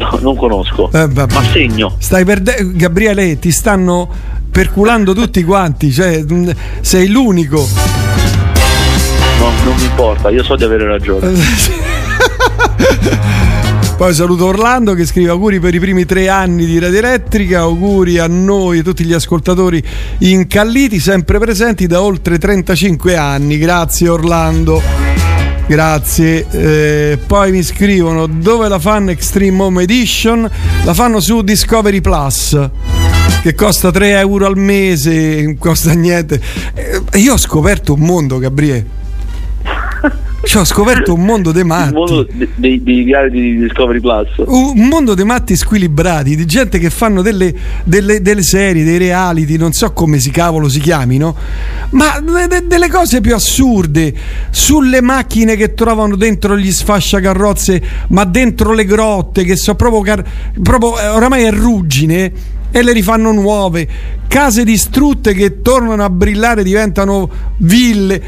No, 0.00 0.18
non 0.22 0.34
conosco. 0.34 0.90
Eh, 0.92 1.06
ma 1.12 1.26
segno. 1.52 1.94
Stai 1.98 2.24
perdendo. 2.24 2.72
Gabriele, 2.74 3.38
ti 3.38 3.50
stanno 3.50 4.08
perculando 4.50 5.12
tutti 5.12 5.44
quanti, 5.44 5.92
cioè 5.92 6.24
mm, 6.24 6.48
sei 6.80 7.08
l'unico. 7.08 7.68
No, 9.38 9.50
non 9.62 9.76
mi 9.76 9.84
importa, 9.84 10.30
io 10.30 10.42
so 10.42 10.56
di 10.56 10.64
avere 10.64 10.86
ragione. 10.86 11.32
Poi 13.96 14.14
saluto 14.14 14.46
Orlando 14.46 14.94
che 14.94 15.04
scrive 15.04 15.28
auguri 15.28 15.60
per 15.60 15.74
i 15.74 15.78
primi 15.78 16.06
tre 16.06 16.30
anni 16.30 16.64
di 16.64 16.78
Radio 16.78 17.00
Elettrica, 17.00 17.60
auguri 17.60 18.16
a 18.16 18.26
noi 18.26 18.78
e 18.78 18.82
tutti 18.82 19.04
gli 19.04 19.12
ascoltatori 19.12 19.82
incalliti, 20.20 20.98
sempre 20.98 21.38
presenti 21.38 21.86
da 21.86 22.00
oltre 22.00 22.38
35 22.38 23.16
anni. 23.16 23.58
Grazie 23.58 24.08
Orlando. 24.08 25.19
Grazie. 25.70 26.46
Eh, 26.50 27.18
poi 27.28 27.52
mi 27.52 27.62
scrivono 27.62 28.26
dove 28.26 28.66
la 28.66 28.80
fanno 28.80 29.12
Extreme 29.12 29.62
Home 29.62 29.84
Edition? 29.84 30.50
La 30.82 30.94
fanno 30.94 31.20
su 31.20 31.42
Discovery 31.42 32.00
Plus 32.00 32.58
che 33.40 33.54
costa 33.54 33.92
3 33.92 34.18
euro 34.18 34.46
al 34.46 34.56
mese, 34.56 35.54
costa 35.60 35.92
niente. 35.92 36.40
Eh, 36.74 37.20
io 37.20 37.34
ho 37.34 37.38
scoperto 37.38 37.94
un 37.94 38.00
mondo, 38.00 38.38
Gabriele. 38.38 38.99
Cioè, 40.42 40.62
ho 40.62 40.64
scoperto 40.64 41.14
un 41.14 41.22
mondo 41.22 41.52
dei 41.52 41.64
matti. 41.64 41.94
Un 41.94 42.04
mondo 42.06 42.26
dei, 42.56 42.82
dei 42.82 43.04
reality 43.04 43.40
di 43.40 43.58
Discovery 43.58 44.00
Plus. 44.00 44.28
Un 44.46 44.88
mondo 44.88 45.14
dei 45.14 45.24
matti 45.24 45.54
squilibrati, 45.54 46.34
di 46.34 46.46
gente 46.46 46.78
che 46.78 46.90
fanno 46.90 47.22
delle, 47.22 47.54
delle, 47.84 48.22
delle 48.22 48.42
serie, 48.42 48.82
dei 48.82 48.98
reality, 48.98 49.56
non 49.56 49.72
so 49.72 49.92
come 49.92 50.18
si 50.18 50.30
cavolo 50.30 50.68
si 50.68 50.80
chiamino, 50.80 51.36
ma 51.90 52.20
de, 52.20 52.66
delle 52.66 52.88
cose 52.88 53.20
più 53.20 53.34
assurde. 53.34 54.12
Sulle 54.50 55.00
macchine 55.00 55.56
che 55.56 55.74
trovano 55.74 56.16
dentro 56.16 56.56
gli 56.56 56.72
sfasciacarrozze, 56.72 57.82
ma 58.08 58.24
dentro 58.24 58.72
le 58.72 58.84
grotte, 58.84 59.44
che 59.44 59.56
so 59.56 59.74
proprio, 59.74 60.00
car- 60.00 60.24
proprio 60.62 60.98
eh, 60.98 61.08
oramai 61.08 61.44
è 61.44 61.52
ruggine 61.52 62.32
e 62.72 62.82
le 62.82 62.92
rifanno 62.92 63.32
nuove, 63.32 63.88
case 64.28 64.64
distrutte 64.64 65.34
che 65.34 65.60
tornano 65.60 66.04
a 66.04 66.10
brillare 66.10 66.62
diventano 66.62 67.28
ville, 67.58 68.22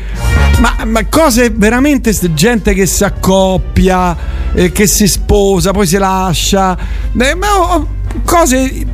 ma, 0.60 0.84
ma 0.84 1.06
cose 1.06 1.50
veramente 1.50 2.12
gente 2.34 2.74
che 2.74 2.86
si 2.86 3.04
accoppia, 3.04 4.16
eh, 4.52 4.72
che 4.72 4.86
si 4.86 5.08
sposa, 5.08 5.72
poi 5.72 5.86
si 5.86 5.98
lascia, 5.98 6.76
eh, 7.18 7.34
ma, 7.34 7.58
oh, 7.58 7.88
cose 8.24 8.86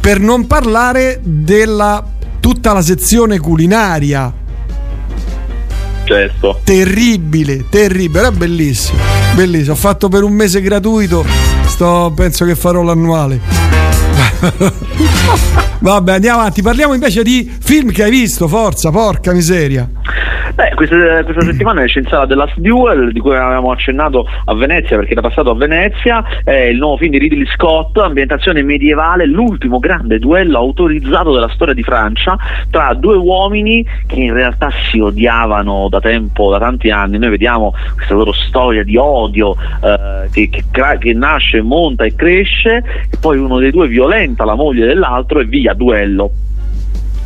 per 0.00 0.18
non 0.20 0.46
parlare 0.46 1.20
della 1.22 2.04
tutta 2.40 2.72
la 2.72 2.82
sezione 2.82 3.38
culinaria. 3.38 4.32
Certo. 6.04 6.60
Terribile, 6.62 7.66
terribile, 7.70 8.18
era 8.18 8.30
bellissimo. 8.30 8.98
Bellissimo, 9.34 9.72
ho 9.72 9.76
fatto 9.76 10.08
per 10.08 10.22
un 10.22 10.32
mese 10.32 10.60
gratuito, 10.60 11.24
sto, 11.66 12.12
penso 12.14 12.44
che 12.44 12.54
farò 12.54 12.82
l'annuale. 12.82 13.40
Vabbè, 15.80 16.12
andiamo 16.12 16.40
avanti. 16.40 16.62
Parliamo 16.62 16.94
invece 16.94 17.22
di 17.22 17.50
film 17.60 17.90
che 17.90 18.04
hai 18.04 18.10
visto, 18.10 18.46
forza, 18.48 18.90
porca 18.90 19.32
miseria. 19.32 19.88
Beh, 20.54 20.72
questa, 20.76 21.24
questa 21.24 21.40
settimana 21.40 21.82
è 21.82 21.88
scienziata 21.88 22.28
The 22.28 22.36
Last 22.36 22.58
Duel, 22.58 23.10
di 23.10 23.18
cui 23.18 23.34
avevamo 23.34 23.72
accennato 23.72 24.24
a 24.44 24.54
Venezia, 24.54 24.96
perché 24.96 25.10
era 25.10 25.20
passato 25.20 25.50
a 25.50 25.54
Venezia, 25.56 26.24
è 26.44 26.52
il 26.52 26.78
nuovo 26.78 26.96
film 26.96 27.10
di 27.10 27.18
Ridley 27.18 27.46
Scott, 27.46 27.96
ambientazione 27.98 28.62
medievale, 28.62 29.26
l'ultimo 29.26 29.80
grande 29.80 30.20
duello 30.20 30.58
autorizzato 30.58 31.32
della 31.32 31.48
storia 31.48 31.74
di 31.74 31.82
Francia 31.82 32.36
tra 32.70 32.94
due 32.94 33.16
uomini 33.16 33.84
che 34.06 34.20
in 34.20 34.32
realtà 34.32 34.70
si 34.90 35.00
odiavano 35.00 35.88
da 35.90 35.98
tempo, 35.98 36.52
da 36.52 36.60
tanti 36.60 36.88
anni. 36.90 37.18
Noi 37.18 37.30
vediamo 37.30 37.74
questa 37.92 38.14
loro 38.14 38.32
storia 38.32 38.84
di 38.84 38.96
odio 38.96 39.56
eh, 39.82 40.28
che, 40.30 40.48
che, 40.48 40.62
che 41.00 41.12
nasce, 41.14 41.62
monta 41.62 42.04
e 42.04 42.14
cresce, 42.14 42.76
e 43.10 43.16
poi 43.20 43.38
uno 43.38 43.58
dei 43.58 43.72
due 43.72 43.88
violenta 43.88 44.44
la 44.44 44.54
moglie 44.54 44.86
dell'altro 44.86 45.40
e 45.40 45.46
via, 45.46 45.74
duello 45.74 46.30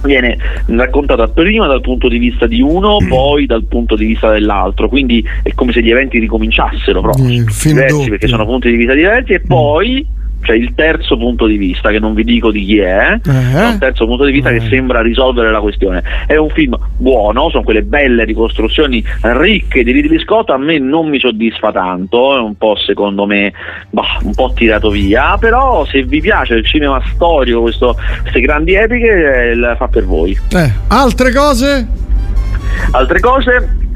viene 0.02 0.36
raccontata 0.66 1.28
prima 1.28 1.66
dal 1.66 1.80
punto 1.80 2.08
di 2.08 2.18
vista 2.18 2.46
di 2.46 2.60
uno, 2.60 2.98
mm. 3.00 3.08
poi 3.08 3.46
dal 3.46 3.64
punto 3.64 3.96
di 3.96 4.06
vista 4.06 4.30
dell'altro, 4.32 4.88
quindi 4.88 5.24
è 5.42 5.52
come 5.54 5.72
se 5.72 5.82
gli 5.82 5.90
eventi 5.90 6.18
ricominciassero 6.18 7.00
proprio, 7.00 7.24
mm, 7.24 7.46
diversi 7.64 8.08
perché 8.10 8.28
sono 8.28 8.44
punti 8.44 8.70
di 8.70 8.76
vista 8.76 8.94
diversi 8.94 9.32
e 9.32 9.40
mm. 9.44 9.46
poi 9.46 10.06
c'è 10.40 10.54
il 10.54 10.74
terzo 10.74 11.16
punto 11.16 11.46
di 11.46 11.56
vista 11.56 11.90
che 11.90 11.98
non 11.98 12.14
vi 12.14 12.24
dico 12.24 12.50
di 12.50 12.64
chi 12.64 12.78
è, 12.78 13.12
eh? 13.12 13.30
è 13.30 13.64
un 13.66 13.78
terzo 13.78 14.06
punto 14.06 14.24
di 14.24 14.32
vista 14.32 14.50
eh. 14.50 14.58
che 14.58 14.68
sembra 14.68 15.02
risolvere 15.02 15.50
la 15.50 15.60
questione. 15.60 16.02
È 16.26 16.36
un 16.36 16.48
film 16.50 16.76
buono, 16.96 17.50
sono 17.50 17.62
quelle 17.62 17.82
belle 17.82 18.24
ricostruzioni 18.24 19.04
ricche 19.22 19.82
di 19.82 19.92
Ridley 19.92 20.20
Scott, 20.20 20.50
a 20.50 20.56
me 20.56 20.78
non 20.78 21.08
mi 21.08 21.18
soddisfa 21.18 21.72
tanto, 21.72 22.36
è 22.36 22.40
un 22.40 22.56
po' 22.56 22.76
secondo 22.76 23.26
me 23.26 23.52
bah, 23.90 24.18
un 24.22 24.34
po' 24.34 24.52
tirato 24.54 24.90
via, 24.90 25.36
però 25.38 25.84
se 25.84 26.02
vi 26.04 26.20
piace 26.20 26.54
il 26.54 26.66
cinema 26.66 27.02
storico, 27.14 27.62
questo, 27.62 27.96
queste 28.22 28.40
grandi 28.40 28.74
epiche, 28.74 29.52
eh, 29.52 29.76
fa 29.76 29.88
per 29.88 30.04
voi. 30.04 30.38
Eh, 30.50 30.72
altre 30.88 31.32
cose? 31.32 31.86
Altre 32.92 33.20
cose, 33.20 33.87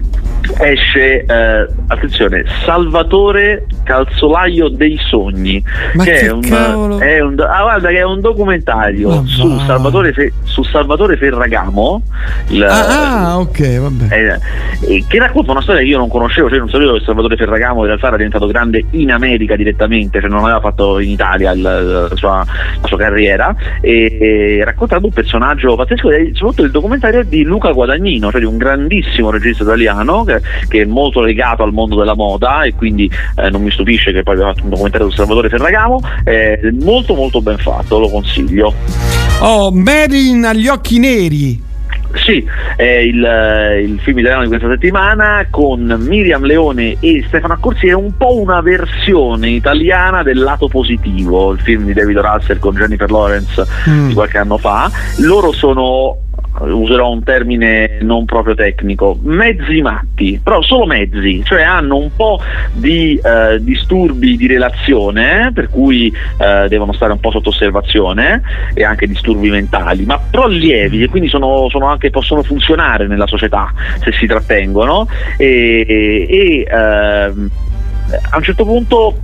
esce, 0.58 1.24
eh, 1.24 1.68
attenzione, 1.86 2.44
Salvatore 2.64 3.66
Calzolaio 3.84 4.68
dei 4.68 4.98
Sogni, 5.08 5.62
Ma 5.94 6.04
che, 6.04 6.12
che 6.12 6.20
è, 6.20 6.30
un, 6.30 6.98
è, 7.00 7.20
un, 7.20 7.40
ah, 7.40 7.62
guarda, 7.62 7.88
che 7.88 7.98
è 7.98 8.04
un 8.04 8.20
documentario 8.20 9.08
oh, 9.08 9.26
su, 9.26 9.58
Salvatore 9.60 10.12
Fe, 10.12 10.32
su, 10.44 10.62
Salvatore 10.62 11.16
Ferragamo. 11.16 12.02
Il, 12.48 12.62
ah, 12.62 13.30
ah, 13.30 13.38
ok, 13.38 13.78
vabbè. 13.78 14.38
Eh, 14.80 15.04
che 15.06 15.18
racconta 15.18 15.52
una 15.52 15.62
storia 15.62 15.80
che 15.82 15.88
io 15.88 15.98
non 15.98 16.08
conoscevo, 16.08 16.48
cioè 16.48 16.58
non 16.58 16.68
sapevo 16.68 16.94
che 16.94 17.04
Salvatore 17.04 17.36
Ferragamo 17.36 17.80
in 17.80 17.86
realtà 17.86 18.06
era 18.08 18.16
diventato 18.16 18.46
grande 18.46 18.84
in 18.90 19.10
America 19.10 19.56
direttamente, 19.56 20.20
cioè 20.20 20.28
non 20.28 20.42
aveva 20.42 20.60
fatto 20.60 20.98
in 20.98 21.10
Italia 21.10 21.52
il, 21.52 21.60
la, 21.60 22.08
sua, 22.14 22.44
la, 22.80 22.86
sua, 22.86 22.96
carriera, 22.96 23.54
e, 23.80 24.18
e 24.20 24.64
racconta 24.64 24.98
un 25.00 25.10
personaggio 25.10 25.76
pazzesco, 25.76 26.08
soprattutto 26.32 26.62
il 26.62 26.70
documentario 26.70 27.24
di 27.24 27.42
Luca 27.42 27.72
Guadagnino, 27.72 28.30
cioè 28.30 28.40
di 28.40 28.46
un 28.46 28.56
grandissimo 28.56 29.30
regista 29.30 29.62
italiano 29.62 30.24
che, 30.40 30.66
che, 30.68 30.82
è 30.82 30.84
molto 30.84 31.20
legato 31.20 31.62
al 31.62 31.72
mondo 31.72 31.96
della 31.96 32.14
moda 32.14 32.62
e 32.62 32.74
quindi 32.74 33.10
eh, 33.36 33.50
non 33.50 33.62
mi 33.62 33.70
stupisce 33.70 34.12
che 34.12 34.22
poi 34.22 34.34
abbia 34.34 34.46
fatto 34.46 34.64
un 34.64 34.70
documentario 34.70 35.10
su 35.10 35.16
Salvatore 35.16 35.48
Ferragamo, 35.48 36.00
è 36.24 36.60
molto 36.80 37.14
molto 37.14 37.40
ben 37.40 37.58
fatto, 37.58 37.98
lo 37.98 38.08
consiglio. 38.08 38.74
Oh, 39.40 39.70
Marilyn 39.72 40.44
agli 40.44 40.68
occhi 40.68 40.98
neri. 40.98 41.70
Sì, 42.14 42.44
è 42.76 42.82
il, 42.82 43.24
eh, 43.24 43.82
il, 43.82 43.98
film 44.00 44.18
italiano 44.18 44.42
di 44.42 44.48
questa 44.48 44.68
settimana 44.68 45.46
con 45.50 45.96
Miriam 46.00 46.44
Leone 46.44 46.96
e 47.00 47.24
Stefano 47.26 47.54
Accorsi 47.54 47.88
è 47.88 47.92
un 47.92 48.16
po' 48.16 48.38
una 48.38 48.60
versione 48.60 49.48
italiana 49.48 50.22
del 50.22 50.38
lato 50.38 50.68
positivo, 50.68 51.52
il 51.52 51.60
film 51.60 51.84
di 51.84 51.94
David 51.94 52.18
Russell 52.18 52.58
con 52.58 52.74
Jennifer 52.74 53.10
Lawrence 53.10 53.66
mm. 53.88 54.08
di 54.08 54.14
qualche 54.14 54.38
anno 54.38 54.58
fa. 54.58 54.90
Loro 55.18 55.52
sono 55.52 56.18
userò 56.70 57.10
un 57.10 57.22
termine 57.22 57.98
non 58.02 58.24
proprio 58.24 58.54
tecnico, 58.54 59.18
mezzi 59.22 59.80
matti, 59.80 60.40
però 60.42 60.62
solo 60.62 60.86
mezzi, 60.86 61.42
cioè 61.44 61.62
hanno 61.62 61.96
un 61.96 62.10
po' 62.14 62.40
di 62.72 63.20
eh, 63.22 63.62
disturbi 63.62 64.36
di 64.36 64.46
relazione, 64.46 65.50
per 65.54 65.68
cui 65.68 66.12
eh, 66.38 66.66
devono 66.68 66.92
stare 66.92 67.12
un 67.12 67.20
po' 67.20 67.30
sotto 67.30 67.50
osservazione 67.50 68.42
e 68.74 68.84
anche 68.84 69.06
disturbi 69.06 69.50
mentali, 69.50 70.04
ma 70.04 70.18
però 70.18 70.46
lievi 70.46 71.02
e 71.02 71.08
quindi 71.08 71.28
sono, 71.28 71.68
sono 71.70 71.86
anche, 71.86 72.10
possono 72.10 72.42
funzionare 72.42 73.06
nella 73.06 73.26
società 73.26 73.72
se 74.02 74.12
si 74.12 74.26
trattengono 74.26 75.08
e, 75.36 76.26
e, 76.28 76.66
eh, 76.68 76.72
a 76.74 78.36
un 78.36 78.42
certo 78.42 78.64
punto 78.64 79.16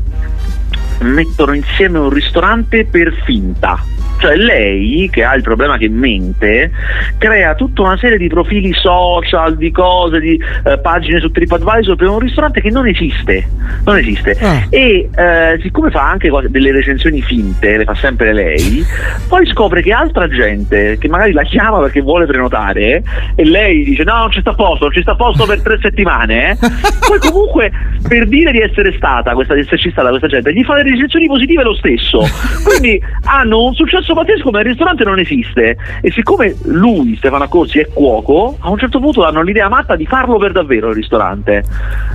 mettono 1.01 1.53
insieme 1.53 1.98
un 1.98 2.11
ristorante 2.11 2.85
per 2.85 3.12
finta 3.24 3.98
cioè 4.19 4.37
lei, 4.37 5.09
che 5.11 5.25
ha 5.25 5.35
il 5.35 5.43
problema 5.43 5.77
che 5.77 5.89
mente, 5.89 6.71
crea 7.19 7.55
tutta 7.55 7.83
una 7.83 7.97
serie 7.97 8.19
di 8.19 8.29
profili 8.29 8.73
social, 8.73 9.57
di 9.57 9.71
cose, 9.71 10.21
di 10.21 10.41
eh, 10.65 10.79
pagine 10.79 11.21
su 11.21 11.31
TripAdvisor 11.31 11.97
per 11.97 12.09
un 12.09 12.19
ristorante 12.19 12.61
che 12.61 12.71
non 12.71 12.87
esiste. 12.87 13.49
Non 13.85 13.97
esiste. 13.97 14.37
Ah. 14.41 14.67
E 14.71 15.09
eh, 15.15 15.59
siccome 15.63 15.91
fa 15.91 16.11
anche 16.11 16.31
delle 16.49 16.73
recensioni 16.73 17.23
finte, 17.23 17.77
le 17.79 17.85
fa 17.85 17.95
sempre 17.95 18.33
lei, 18.33 18.85
poi 19.29 19.47
scopre 19.47 19.83
che 19.83 19.93
altra 19.93 20.29
gente 20.29 20.99
che 20.99 21.09
magari 21.09 21.33
la 21.33 21.43
chiama 21.43 21.81
perché 21.81 22.01
vuole 22.01 22.27
prenotare 22.27 23.03
e 23.35 23.45
lei 23.45 23.85
dice 23.85 24.05
no 24.05 24.17
non 24.19 24.31
ci 24.31 24.41
sta 24.41 24.51
a 24.51 24.55
posto, 24.55 24.85
non 24.85 24.93
ci 24.93 25.03
sta 25.03 25.13
a 25.13 25.17
posto 25.17 25.47
per 25.47 25.63
tre 25.63 25.79
settimane, 25.81 26.51
eh. 26.51 26.57
poi 27.07 27.19
comunque 27.19 27.71
per 28.07 28.27
dire 28.27 28.53
di 28.53 28.61
essere 28.61 28.95
stata, 28.97 29.33
questa, 29.35 29.55
di 29.55 29.61
esserci 29.61 29.91
stata 29.91 30.09
questa 30.09 30.27
gente, 30.27 30.53
gli 30.53 30.63
fa 30.65 30.77
le 30.77 30.83
recensioni 30.83 31.27
positive 31.27 31.63
lo 31.63 31.75
stesso. 31.75 32.23
Quindi 32.65 33.01
hanno 33.25 33.65
un 33.65 33.75
successo 33.75 34.08
successo 34.09 34.14
pazzesco 34.14 34.51
ma 34.51 34.61
il 34.61 34.66
ristorante 34.66 35.05
non 35.05 35.18
esiste. 35.18 35.77
E 36.01 36.11
siccome 36.12 36.57
lui, 36.64 37.16
Stefano 37.16 37.44
Accorsi, 37.44 37.79
è 37.79 37.87
cuoco 37.92 38.57
a 38.59 38.71
un 38.71 38.79
certo 38.79 39.01
punto 39.01 39.25
hanno 39.25 39.42
l'idea 39.42 39.68
matta 39.68 39.97
di 39.97 40.07
farlo 40.07 40.38
per 40.38 40.53
davvero 40.53 40.88
il 40.88 40.94
ristorante. 40.94 41.64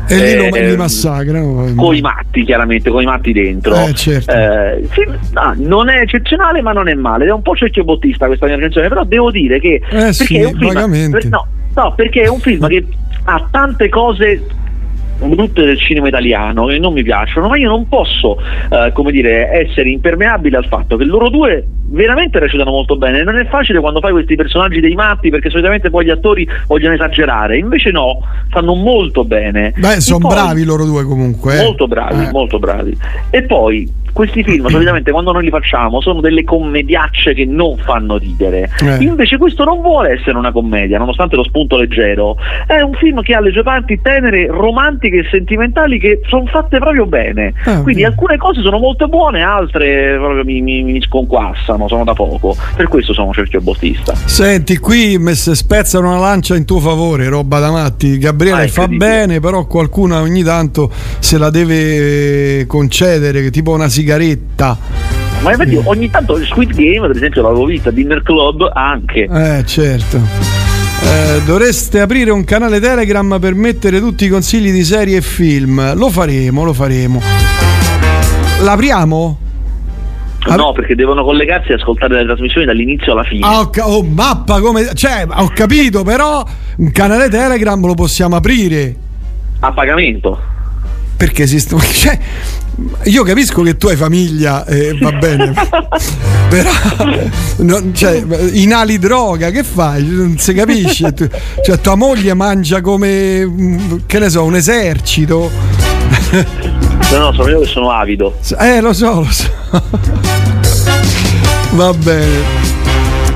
E 0.07 0.15
lì 0.15 0.49
lo 0.49 0.55
eh, 0.55 0.69
li 0.69 0.75
massacrano 0.75 1.73
con 1.75 1.95
i 1.95 2.01
matti 2.01 2.43
chiaramente, 2.43 2.89
con 2.89 3.01
i 3.01 3.05
matti 3.05 3.31
dentro. 3.31 3.75
Eh, 3.75 3.93
certo. 3.93 4.31
eh, 4.31 4.87
sì, 4.91 5.05
no, 5.33 5.53
non 5.57 5.89
è 5.89 5.99
eccezionale 5.99 6.61
ma 6.61 6.71
non 6.71 6.87
è 6.87 6.93
male. 6.93 7.25
È 7.25 7.31
un 7.31 7.41
po' 7.41 7.55
cerchio 7.55 7.83
bottista 7.83 8.25
questa 8.27 8.45
mia 8.45 8.55
recensione 8.55 8.87
però 8.87 9.03
devo 9.03 9.31
dire 9.31 9.59
che 9.59 9.81
eh 9.89 10.13
sì, 10.13 10.37
è 10.37 10.45
un 10.45 10.57
film, 10.57 11.11
per, 11.11 11.25
no, 11.25 11.47
no, 11.75 11.93
perché 11.95 12.23
è 12.23 12.27
un 12.27 12.39
film 12.39 12.67
che 12.67 12.85
ha 13.25 13.47
tante 13.49 13.89
cose 13.89 14.41
brutte 15.27 15.63
del 15.63 15.79
cinema 15.79 16.07
italiano 16.07 16.65
che 16.65 16.79
non 16.79 16.93
mi 16.93 17.03
piacciono, 17.03 17.47
ma 17.47 17.57
io 17.57 17.69
non 17.69 17.87
posso, 17.87 18.37
eh, 18.69 18.91
come 18.93 19.11
dire, 19.11 19.49
essere 19.51 19.89
impermeabile 19.89 20.57
al 20.57 20.65
fatto 20.65 20.97
che 20.97 21.03
loro 21.03 21.29
due 21.29 21.65
veramente 21.85 22.39
recitano 22.39 22.71
molto 22.71 22.95
bene. 22.97 23.23
Non 23.23 23.37
è 23.37 23.45
facile 23.45 23.79
quando 23.79 23.99
fai 23.99 24.11
questi 24.11 24.35
personaggi 24.35 24.79
dei 24.79 24.95
matti 24.95 25.29
perché 25.29 25.49
solitamente 25.49 25.89
poi 25.89 26.05
gli 26.05 26.09
attori 26.09 26.47
vogliono 26.67 26.93
esagerare, 26.95 27.57
invece 27.57 27.91
no, 27.91 28.19
fanno 28.49 28.75
molto 28.75 29.23
bene. 29.23 29.73
Beh, 29.75 30.01
sono 30.01 30.27
bravi 30.27 30.63
loro 30.63 30.85
due 30.85 31.03
comunque. 31.03 31.59
Eh. 31.59 31.63
Molto 31.63 31.87
bravi, 31.87 32.25
eh. 32.25 32.31
molto 32.31 32.59
bravi. 32.59 32.97
E 33.29 33.43
poi 33.43 34.01
questi 34.13 34.43
film 34.43 34.67
solitamente 34.67 35.11
quando 35.11 35.31
noi 35.31 35.43
li 35.43 35.49
facciamo 35.49 35.99
sono 35.99 36.21
delle 36.21 36.43
commediacce 36.43 37.33
che 37.33 37.45
non 37.45 37.77
fanno 37.77 38.17
ridere. 38.17 38.69
Eh. 38.81 39.03
Invece 39.03 39.37
questo 39.37 39.63
non 39.63 39.81
vuole 39.81 40.11
essere 40.11 40.37
una 40.37 40.51
commedia, 40.51 40.97
nonostante 40.97 41.35
lo 41.35 41.43
spunto 41.43 41.77
leggero. 41.77 42.37
È 42.65 42.79
un 42.81 42.93
film 42.93 43.21
che 43.21 43.33
ha 43.33 43.41
le 43.41 43.51
sue 43.51 43.63
parti 43.63 43.99
tenere, 44.01 44.47
romantiche 44.47 45.17
e 45.17 45.27
sentimentali 45.29 45.99
che 45.99 46.21
sono 46.27 46.45
fatte 46.45 46.77
proprio 46.77 47.05
bene. 47.05 47.53
Ah, 47.65 47.81
Quindi 47.81 48.03
alcune 48.03 48.37
cose 48.37 48.61
sono 48.61 48.77
molto 48.77 49.07
buone, 49.07 49.41
altre 49.41 50.15
proprio 50.17 50.43
mi, 50.43 50.61
mi, 50.61 50.83
mi 50.83 51.01
sconquassano, 51.01 51.87
sono 51.87 52.03
da 52.03 52.13
poco. 52.13 52.55
Per 52.75 52.87
questo 52.87 53.13
sono 53.13 53.33
cerchio 53.33 53.61
bottista. 53.61 54.13
Senti, 54.13 54.77
qui 54.77 55.19
spezzano 55.33 56.09
una 56.09 56.19
lancia 56.19 56.55
in 56.55 56.65
tuo 56.65 56.79
favore, 56.79 57.27
roba 57.27 57.59
da 57.59 57.71
matti. 57.71 58.17
Gabriele 58.17 58.63
ah, 58.63 58.67
fa 58.67 58.87
bene, 58.87 59.39
però 59.39 59.65
qualcuno 59.65 60.19
ogni 60.19 60.43
tanto 60.43 60.91
se 61.19 61.37
la 61.37 61.49
deve 61.49 62.65
concedere, 62.67 63.49
tipo 63.49 63.71
una 63.71 63.89
sigaretta. 64.03 64.77
Ma 65.41 65.51
infatti 65.51 65.79
ogni 65.83 66.09
tanto 66.09 66.37
il 66.37 66.45
Squid 66.45 66.73
Game, 66.73 67.05
ad 67.05 67.15
esempio, 67.15 67.41
l'avevo 67.41 67.65
vista, 67.65 67.89
Dinner 67.91 68.21
Club 68.21 68.69
anche. 68.73 69.23
Eh, 69.23 69.63
certo. 69.65 70.21
Eh, 71.03 71.41
dovreste 71.43 71.99
aprire 71.99 72.31
un 72.31 72.45
canale 72.45 72.79
Telegram 72.79 73.37
per 73.39 73.53
mettere 73.53 73.99
tutti 73.99 74.25
i 74.25 74.29
consigli 74.29 74.71
di 74.71 74.83
serie 74.83 75.17
e 75.17 75.21
film. 75.21 75.95
Lo 75.95 76.09
faremo, 76.09 76.63
lo 76.63 76.73
faremo. 76.73 77.21
L'apriamo? 78.61 79.37
No, 80.45 80.73
perché 80.73 80.95
devono 80.95 81.23
collegarsi 81.23 81.71
e 81.71 81.75
ascoltare 81.75 82.15
le 82.15 82.25
trasmissioni 82.25 82.65
dall'inizio 82.65 83.13
alla 83.13 83.23
fine. 83.23 83.45
Ah, 83.45 83.61
ho, 83.61 83.69
oh, 83.83 84.03
mappa 84.03 84.59
come. 84.59 84.93
Cioè, 84.93 85.25
ho 85.29 85.49
capito, 85.53 86.03
però 86.03 86.45
un 86.77 86.91
canale 86.91 87.29
Telegram 87.29 87.85
lo 87.85 87.93
possiamo 87.93 88.35
aprire. 88.35 88.95
A 89.59 89.71
pagamento. 89.71 90.39
Perché 91.17 91.43
esiste. 91.43 91.75
Cioè, 91.79 92.19
io 93.03 93.23
capisco 93.23 93.61
che 93.61 93.77
tu 93.77 93.87
hai 93.87 93.95
famiglia 93.95 94.65
e 94.65 94.87
eh, 94.87 94.97
va 94.97 95.11
bene, 95.11 95.53
però 96.49 96.71
non, 97.57 97.93
cioè, 97.93 98.23
inali 98.53 98.97
droga, 98.97 99.49
che 99.51 99.63
fai? 99.63 100.05
Non 100.05 100.37
si 100.37 100.53
capisce. 100.53 101.13
cioè, 101.63 101.79
tua 101.79 101.95
moglie 101.95 102.33
mangia 102.33 102.81
come, 102.81 104.01
che 104.05 104.19
ne 104.19 104.29
so, 104.29 104.43
un 104.43 104.55
esercito. 104.55 105.51
No, 107.11 107.17
no, 107.17 107.33
sono 107.33 107.49
io 107.49 107.59
che 107.59 107.67
sono 107.67 107.91
avido. 107.91 108.37
Eh, 108.59 108.81
lo 108.81 108.93
so, 108.93 109.19
lo 109.21 109.31
so. 109.31 109.49
Va 111.73 111.93
bene. 111.93 112.61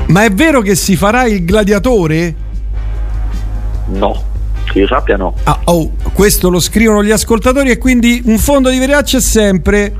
Ma 0.06 0.24
è 0.24 0.30
vero 0.30 0.62
che 0.62 0.74
si 0.74 0.96
farà 0.96 1.26
il 1.26 1.44
gladiatore? 1.44 2.34
No. 3.86 4.24
Che 4.70 4.78
io 4.80 4.86
sappia 4.86 5.16
no. 5.16 5.34
Ah, 5.44 5.60
oh, 5.64 5.92
questo 6.12 6.50
lo 6.50 6.60
scrivono 6.60 7.02
gli 7.02 7.10
ascoltatori 7.10 7.70
e 7.70 7.78
quindi 7.78 8.22
un 8.26 8.38
fondo 8.38 8.68
di 8.70 8.78
verità 8.78 9.02
c'è 9.02 9.20
sempre. 9.20 9.94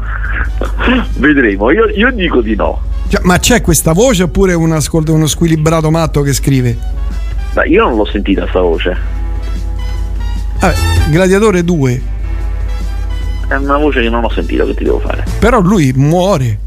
Vedremo, 1.17 1.71
io, 1.71 1.87
io 1.89 2.11
dico 2.13 2.41
di 2.41 2.55
no. 2.55 2.83
Cioè, 3.09 3.23
ma 3.25 3.39
c'è 3.39 3.63
questa 3.63 3.93
voce 3.93 4.25
oppure 4.25 4.53
un 4.53 4.73
ascolto, 4.73 5.15
uno 5.15 5.27
squilibrato 5.27 5.91
matto 5.91 6.21
che 6.21 6.35
scrive? 6.35 6.77
Ma 7.55 7.65
io 7.65 7.85
non 7.85 7.97
l'ho 7.97 8.05
sentita 8.05 8.47
sta 8.49 8.61
voce. 8.61 8.97
Vabbè, 10.61 10.75
Gladiatore 11.11 11.65
2. 11.65 12.03
È 13.49 13.55
una 13.55 13.79
voce 13.79 14.03
che 14.03 14.11
non 14.11 14.25
ho 14.25 14.31
sentito 14.31 14.67
che 14.67 14.75
ti 14.75 14.85
devo 14.85 14.99
fare. 14.99 15.25
Però 15.39 15.61
lui 15.61 15.93
muore. 15.95 16.59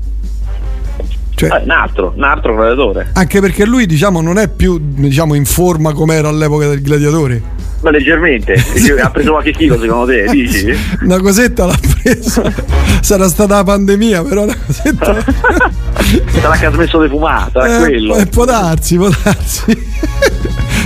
Cioè, 1.35 1.51
eh, 1.51 1.63
un 1.63 1.69
altro, 1.69 2.13
un 2.15 2.23
altro 2.23 2.55
gladiatore. 2.55 3.09
Anche 3.13 3.39
perché 3.39 3.65
lui, 3.65 3.85
diciamo, 3.85 4.21
non 4.21 4.37
è 4.37 4.47
più 4.47 4.79
diciamo, 4.81 5.35
in 5.35 5.45
forma 5.45 5.93
come 5.93 6.15
era 6.15 6.29
all'epoca 6.29 6.67
del 6.67 6.81
gladiatore. 6.81 7.41
Ma 7.81 7.89
leggermente, 7.89 8.53
ha 9.01 9.09
preso 9.09 9.31
qualche 9.31 9.51
chilo 9.53 9.79
secondo 9.79 10.05
te, 10.05 10.27
dici? 10.29 10.71
Una 11.01 11.19
cosetta 11.19 11.65
l'ha 11.65 11.79
presa, 12.01 12.43
sarà 13.01 13.27
stata 13.27 13.55
la 13.55 13.63
pandemia, 13.63 14.23
però 14.23 14.43
una 14.43 14.55
cosetta... 14.65 15.17
sarà 16.39 16.57
che 16.57 16.65
ha 16.67 16.71
smesso 16.71 17.01
di 17.01 17.09
fumare, 17.09 17.49
sarà 17.51 17.75
eh, 17.75 17.79
quello. 17.79 18.15
Eh, 18.17 18.25
può 18.27 18.45
darsi, 18.45 18.97
può 18.97 19.09
darsi. 19.23 19.89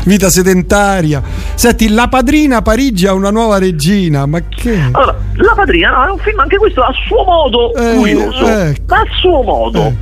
Vita 0.06 0.30
sedentaria. 0.30 1.22
Senti, 1.56 1.90
La 1.90 2.08
Padrina 2.08 2.62
Parigi 2.62 3.08
ha 3.08 3.14
una 3.14 3.32
nuova 3.32 3.58
regina, 3.58 4.26
ma 4.26 4.40
che... 4.48 4.80
Allora, 4.92 5.18
La 5.34 5.54
Padrina 5.54 5.90
no, 5.90 6.06
è 6.06 6.12
un 6.12 6.20
film 6.20 6.40
anche 6.40 6.58
questo 6.58 6.82
a 6.82 6.94
suo 7.08 7.24
modo 7.24 7.74
eh, 7.74 7.96
curioso, 7.96 8.48
eh. 8.48 8.82
a 8.88 9.04
suo 9.20 9.42
modo. 9.42 9.88
Eh. 9.88 9.94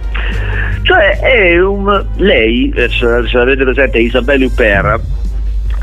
Cioè 0.83 1.19
è 1.19 1.59
un... 1.59 2.05
lei, 2.17 2.71
eh, 2.75 2.89
se, 2.89 3.27
se 3.27 3.37
l'avete 3.37 3.63
presente, 3.63 3.97
Isabelle 3.97 4.45
Huppert, 4.45 5.01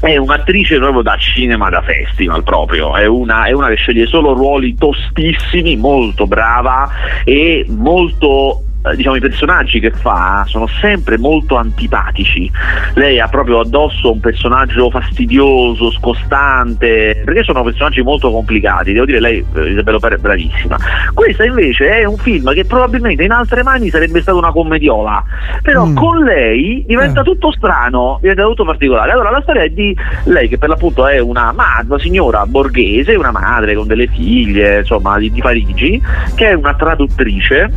è 0.00 0.16
un'attrice 0.16 0.78
proprio 0.78 1.02
da 1.02 1.16
cinema 1.16 1.68
da 1.68 1.82
festival 1.82 2.42
proprio, 2.42 2.96
è 2.96 3.06
una, 3.06 3.44
è 3.44 3.52
una, 3.52 3.68
che 3.68 3.76
sceglie 3.76 4.06
solo 4.06 4.32
ruoli 4.32 4.74
tostissimi, 4.74 5.76
molto 5.76 6.26
brava 6.26 6.88
e 7.24 7.64
molto 7.68 8.64
diciamo, 8.94 9.16
i 9.16 9.20
personaggi 9.20 9.78
che 9.78 9.90
fa 9.90 10.44
sono 10.46 10.66
sempre 10.66 11.18
molto 11.18 11.56
antipatici. 11.56 12.50
Lei 12.94 13.20
ha 13.20 13.28
proprio 13.28 13.60
addosso 13.60 14.12
un 14.12 14.20
personaggio 14.20 14.90
fastidioso, 14.90 15.90
scostante, 15.90 17.22
perché 17.24 17.42
sono 17.42 17.62
personaggi 17.62 18.00
molto 18.02 18.30
complicati. 18.30 18.92
Devo 18.92 19.04
dire, 19.04 19.20
lei, 19.20 19.44
eh, 19.54 19.70
Isabella 19.70 19.98
Pera, 19.98 20.14
è 20.14 20.18
bravissima. 20.18 20.76
Questa 21.12 21.44
invece 21.44 21.90
è 21.90 22.04
un 22.04 22.16
film 22.16 22.52
che 22.54 22.64
probabilmente 22.64 23.22
in 23.22 23.32
altre 23.32 23.62
mani 23.62 23.90
sarebbe 23.90 24.22
stata 24.22 24.38
una 24.38 24.52
commediola, 24.52 25.22
però 25.62 25.86
mm. 25.86 25.94
con 25.94 26.24
lei 26.24 26.82
diventa 26.86 27.20
eh. 27.20 27.24
tutto 27.24 27.52
strano, 27.52 28.18
diventa 28.20 28.44
tutto 28.44 28.64
particolare. 28.64 29.12
Allora, 29.12 29.30
la 29.30 29.42
storia 29.42 29.62
è 29.62 29.68
di 29.68 29.94
lei, 30.24 30.48
che 30.48 30.56
per 30.56 30.70
l'appunto 30.70 31.06
è 31.06 31.18
una, 31.18 31.52
ma, 31.52 31.84
una 31.86 31.98
signora 31.98 32.46
borghese, 32.46 33.14
una 33.14 33.30
madre 33.30 33.74
con 33.74 33.86
delle 33.86 34.06
figlie, 34.06 34.78
insomma, 34.78 35.18
di, 35.18 35.30
di 35.30 35.40
Parigi, 35.40 36.00
che 36.34 36.48
è 36.48 36.52
una 36.54 36.74
traduttrice 36.74 37.70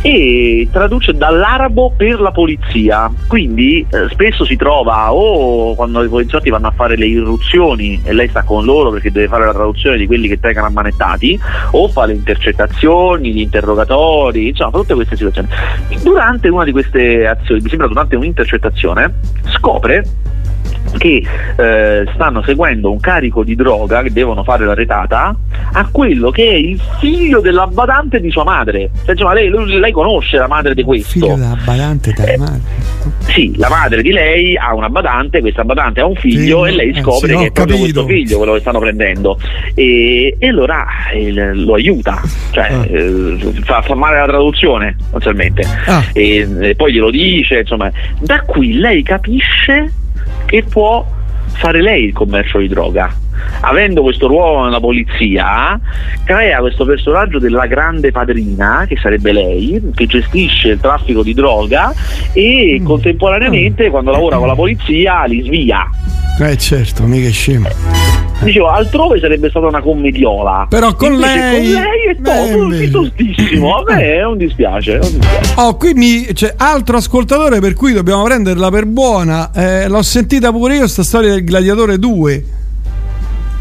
e 0.00 0.43
traduce 0.70 1.14
dall'arabo 1.14 1.92
per 1.96 2.20
la 2.20 2.30
polizia, 2.30 3.10
quindi 3.26 3.86
eh, 3.90 4.08
spesso 4.10 4.44
si 4.44 4.56
trova 4.56 5.12
o 5.12 5.74
quando 5.74 6.02
i 6.02 6.08
poliziotti 6.08 6.50
vanno 6.50 6.68
a 6.68 6.72
fare 6.72 6.96
le 6.96 7.06
irruzioni 7.06 8.00
e 8.02 8.12
lei 8.12 8.28
sta 8.28 8.42
con 8.42 8.64
loro 8.64 8.90
perché 8.90 9.10
deve 9.10 9.28
fare 9.28 9.44
la 9.46 9.52
traduzione 9.52 9.96
di 9.96 10.06
quelli 10.06 10.28
che 10.28 10.40
tengono 10.40 10.66
ammanettati, 10.66 11.38
o 11.72 11.88
fa 11.88 12.06
le 12.06 12.14
intercettazioni, 12.14 13.32
gli 13.32 13.40
interrogatori, 13.40 14.48
insomma 14.48 14.70
tutte 14.70 14.94
queste 14.94 15.16
situazioni. 15.16 15.48
Durante 16.02 16.48
una 16.48 16.64
di 16.64 16.72
queste 16.72 17.26
azioni, 17.26 17.60
mi 17.60 17.68
sembra 17.68 17.86
durante 17.88 18.16
un'intercettazione, 18.16 19.14
scopre 19.46 20.04
che 20.96 21.22
eh, 21.56 22.06
stanno 22.14 22.42
seguendo 22.42 22.90
un 22.90 23.00
carico 23.00 23.44
di 23.44 23.54
droga 23.54 24.02
che 24.02 24.12
devono 24.12 24.42
fare 24.42 24.64
la 24.64 24.74
retata 24.74 25.34
a 25.72 25.88
quello 25.90 26.30
che 26.30 26.48
è 26.48 26.54
il 26.54 26.80
figlio 26.98 27.40
della 27.40 27.66
badante 27.66 28.20
di 28.20 28.30
sua 28.30 28.44
madre. 28.44 28.90
Cioè, 29.04 29.12
insomma, 29.12 29.34
lei, 29.34 29.50
lei, 29.50 29.92
conosce 29.92 30.36
la 30.36 30.46
madre 30.46 30.74
di 30.74 30.82
questo. 30.82 31.12
Figlio 31.12 31.34
della 31.34 31.58
badante 31.64 32.12
della 32.12 32.32
eh, 32.32 32.38
madre. 32.38 32.60
Sì, 33.18 33.54
la 33.56 33.68
madre 33.68 34.02
di 34.02 34.12
lei 34.12 34.56
ha 34.56 34.74
una 34.74 34.88
badante, 34.88 35.40
questa 35.40 35.64
badante 35.64 36.00
ha 36.00 36.06
un 36.06 36.14
figlio 36.14 36.64
sì, 36.64 36.70
e 36.70 36.74
lei 36.74 36.90
eh, 36.90 37.00
scopre 37.00 37.32
eh, 37.32 37.36
sì, 37.36 37.42
che 37.42 37.46
è 37.46 37.52
proprio 37.52 37.78
questo 37.78 38.06
figlio 38.06 38.36
quello 38.38 38.52
che 38.54 38.60
stanno 38.60 38.78
prendendo. 38.78 39.38
E, 39.74 40.36
e 40.38 40.48
allora 40.48 40.86
lo 41.52 41.74
aiuta, 41.74 42.20
cioè 42.52 42.72
ah. 42.72 42.86
eh, 42.86 43.36
fa, 43.64 43.82
fa, 43.82 43.94
male 43.94 44.18
la 44.18 44.26
traduzione, 44.26 44.96
sostanzialmente. 44.98 45.66
Ah. 45.86 46.04
E, 46.12 46.48
e 46.60 46.74
poi 46.74 46.92
glielo 46.92 47.10
dice, 47.10 47.60
insomma, 47.60 47.90
da 48.20 48.40
qui 48.42 48.74
lei 48.74 49.02
capisce 49.02 49.92
che 50.44 50.62
può 50.62 51.04
fare 51.52 51.80
lei 51.82 52.04
il 52.04 52.12
commercio 52.12 52.58
di 52.58 52.68
droga. 52.68 53.23
Avendo 53.60 54.02
questo 54.02 54.26
ruolo 54.26 54.64
nella 54.64 54.80
polizia, 54.80 55.78
crea 56.24 56.58
questo 56.60 56.84
personaggio 56.84 57.38
della 57.38 57.66
grande 57.66 58.10
padrina, 58.10 58.84
che 58.86 58.96
sarebbe 58.96 59.32
lei, 59.32 59.80
che 59.94 60.06
gestisce 60.06 60.70
il 60.70 60.80
traffico 60.80 61.22
di 61.22 61.34
droga 61.34 61.92
e 62.32 62.78
mm. 62.80 62.84
contemporaneamente, 62.84 63.90
quando 63.90 64.10
lavora 64.10 64.36
con 64.36 64.46
la 64.46 64.54
polizia, 64.54 65.24
li 65.24 65.42
svia. 65.42 65.88
Eh 66.40 66.56
certo, 66.56 67.04
mica 67.04 67.28
è 67.28 67.32
scemo. 67.32 67.68
Dicevo, 68.40 68.68
altrove 68.68 69.20
sarebbe 69.20 69.48
stata 69.48 69.66
una 69.66 69.80
commediola. 69.80 70.66
Però 70.68 70.94
con 70.94 71.12
Invece 71.12 71.38
lei. 71.38 71.72
Con 71.72 72.68
lei 72.68 72.84
è 72.84 72.90
to- 72.90 73.00
tostissimo. 73.00 73.76
A 73.76 73.94
me 73.94 74.02
è 74.02 74.24
un 74.24 74.36
dispiace. 74.36 74.94
un 74.94 75.00
dispiace. 75.00 75.52
Oh, 75.56 75.76
qui 75.76 75.94
mi, 75.94 76.26
c'è 76.32 76.54
altro 76.56 76.96
ascoltatore 76.96 77.60
per 77.60 77.74
cui 77.74 77.92
dobbiamo 77.92 78.22
prenderla 78.24 78.70
per 78.70 78.86
buona. 78.86 79.50
Eh, 79.52 79.88
l'ho 79.88 80.02
sentita 80.02 80.50
pure 80.50 80.76
io, 80.76 80.88
sta 80.88 81.02
storia 81.02 81.30
del 81.30 81.44
Gladiatore 81.44 81.98
2. 81.98 82.44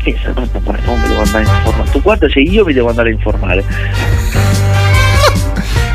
Che 0.04 0.18
se 0.22 0.34
no, 0.36 0.48
non 0.86 1.00
mi 1.00 1.08
devo 1.08 1.22
andare. 1.22 1.46
Tu 1.92 2.02
guarda 2.02 2.30
se 2.30 2.40
io 2.40 2.66
mi 2.66 2.74
devo 2.74 2.90
andare 2.90 3.10
a 3.10 3.14
informare. 3.14 3.64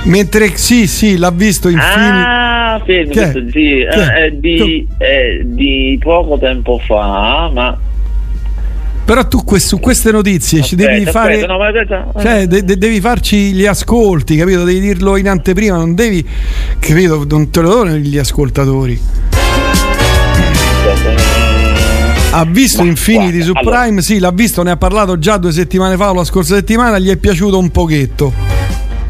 Mentre 0.05 0.57
sì, 0.57 0.87
sì, 0.87 1.17
l'ha 1.19 1.31
visto 1.31 1.69
in 1.69 1.79
film. 1.79 2.15
Ah, 2.15 2.81
questo, 2.83 3.51
sì, 3.51 3.81
è, 3.81 3.89
è, 3.89 4.31
di, 4.31 4.87
è 4.97 5.41
di 5.45 5.99
poco 6.03 6.39
tempo 6.39 6.79
fa, 6.79 7.51
ma 7.53 7.79
però 9.09 9.27
tu 9.27 9.43
su 9.57 9.81
queste 9.81 10.11
notizie 10.11 10.61
aspetta, 10.61 10.83
ci 10.83 10.91
devi 10.91 11.07
fare. 11.07 11.35
Aspetta, 11.37 11.53
no, 11.55 11.63
aspetta, 11.63 12.13
cioè, 12.21 12.47
de- 12.47 12.63
de- 12.63 12.77
devi 12.77 13.01
farci 13.01 13.53
gli 13.53 13.65
ascolti, 13.65 14.37
capito? 14.37 14.65
Devi 14.65 14.81
dirlo 14.81 15.17
in 15.17 15.31
anteprima, 15.31 15.77
non 15.77 15.95
devi. 15.95 16.23
Capito? 16.79 17.25
Non 17.27 17.49
te 17.51 17.61
lo 17.63 17.71
donano 17.71 17.97
gli 17.97 18.19
ascoltatori. 18.19 19.01
Ha 22.31 22.45
visto 22.45 22.83
Ma, 22.83 22.89
Infinity 22.89 23.39
guarda, 23.39 23.45
su 23.45 23.53
Prime? 23.53 23.79
Allora. 23.79 24.01
Sì, 24.03 24.19
l'ha 24.19 24.31
visto, 24.31 24.63
ne 24.63 24.71
ha 24.73 24.77
parlato 24.77 25.19
già 25.19 25.39
due 25.39 25.51
settimane 25.51 25.97
fa 25.97 26.11
o 26.11 26.15
la 26.15 26.25
scorsa 26.25 26.55
settimana, 26.57 26.99
gli 26.99 27.09
è 27.09 27.17
piaciuto 27.17 27.59
un 27.59 27.71
pochetto. 27.71 28.33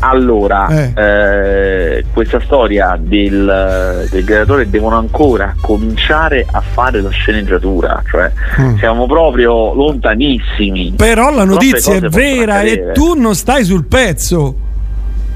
Allora, 0.01 0.69
eh. 0.69 0.93
Eh, 0.95 2.05
questa 2.13 2.41
storia 2.45 2.97
del, 2.97 4.07
del 4.09 4.25
gladiatore 4.25 4.71
devono 4.71 4.97
ancora 4.97 5.57
cominciare 5.61 6.47
a 6.49 6.61
fare 6.61 7.01
la 7.01 7.11
sceneggiatura, 7.11 8.01
cioè 8.09 8.31
mm. 8.61 8.79
siamo 8.79 9.07
proprio 9.07 9.75
lontanissimi. 9.75 10.95
Però 10.97 11.35
la 11.35 11.43
notizia 11.43 11.95
è 11.95 12.01
vera 12.01 12.61
e 12.61 12.93
tu 12.93 13.15
non 13.15 13.35
stai 13.35 13.65
sul 13.65 13.87
pezzo. 13.87 14.57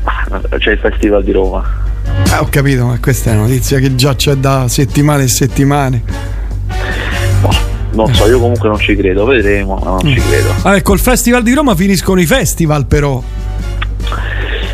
Ah, 0.05 0.41
c'è 0.59 0.71
il 0.71 0.79
Festival 0.79 1.25
di 1.25 1.33
Roma. 1.33 1.65
Eh, 2.33 2.39
ho 2.39 2.47
capito, 2.49 2.87
ma 2.87 2.99
questa 3.01 3.31
è 3.31 3.33
una 3.33 3.43
notizia 3.43 3.81
che 3.81 3.97
già 3.97 4.15
c'è 4.15 4.35
da 4.35 4.69
settimane 4.69 5.25
e 5.25 5.29
settimane. 5.29 6.03
Boh 7.41 7.72
non 7.93 8.15
so, 8.15 8.27
io 8.27 8.41
comunque 8.41 8.69
non 8.69 8.79
ci 8.79 8.97
credo, 8.97 9.25
vedremo, 9.25 9.79
ma 9.83 9.91
non 9.91 10.01
mm. 10.05 10.13
ci 10.13 10.21
credo. 10.21 10.55
Ah, 10.63 10.81
col 10.83 10.99
Festival 10.99 11.43
di 11.43 11.53
Roma 11.53 11.75
finiscono 11.75 12.21
i 12.21 12.27
festival 12.27 12.87
però. 12.87 13.23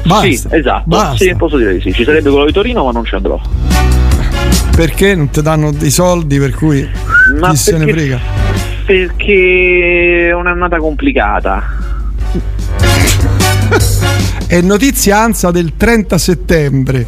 Basta, 0.04 0.26
sì, 0.26 0.46
esatto. 0.50 0.84
Basta. 0.86 1.16
Sì, 1.16 1.34
posso 1.36 1.56
dire 1.56 1.74
di 1.74 1.80
sì. 1.80 1.92
Ci 1.92 2.04
sarebbe 2.04 2.30
quello 2.30 2.46
di 2.46 2.52
Torino, 2.52 2.84
ma 2.84 2.92
non 2.92 3.04
ci 3.04 3.14
andrò. 3.14 3.38
Perché 4.74 5.14
non 5.14 5.30
ti 5.30 5.42
danno 5.42 5.72
i 5.80 5.90
soldi 5.90 6.38
per 6.38 6.54
cui 6.54 6.88
ma 7.38 7.50
chi 7.50 7.56
se 7.56 7.76
ne 7.76 7.92
frega? 7.92 8.20
Perché 8.86 10.28
è 10.28 10.32
un'annata 10.32 10.78
complicata. 10.78 11.62
è 14.46 14.60
notizia 14.60 15.22
ANSA 15.22 15.50
del 15.50 15.76
30 15.76 16.18
settembre. 16.18 17.06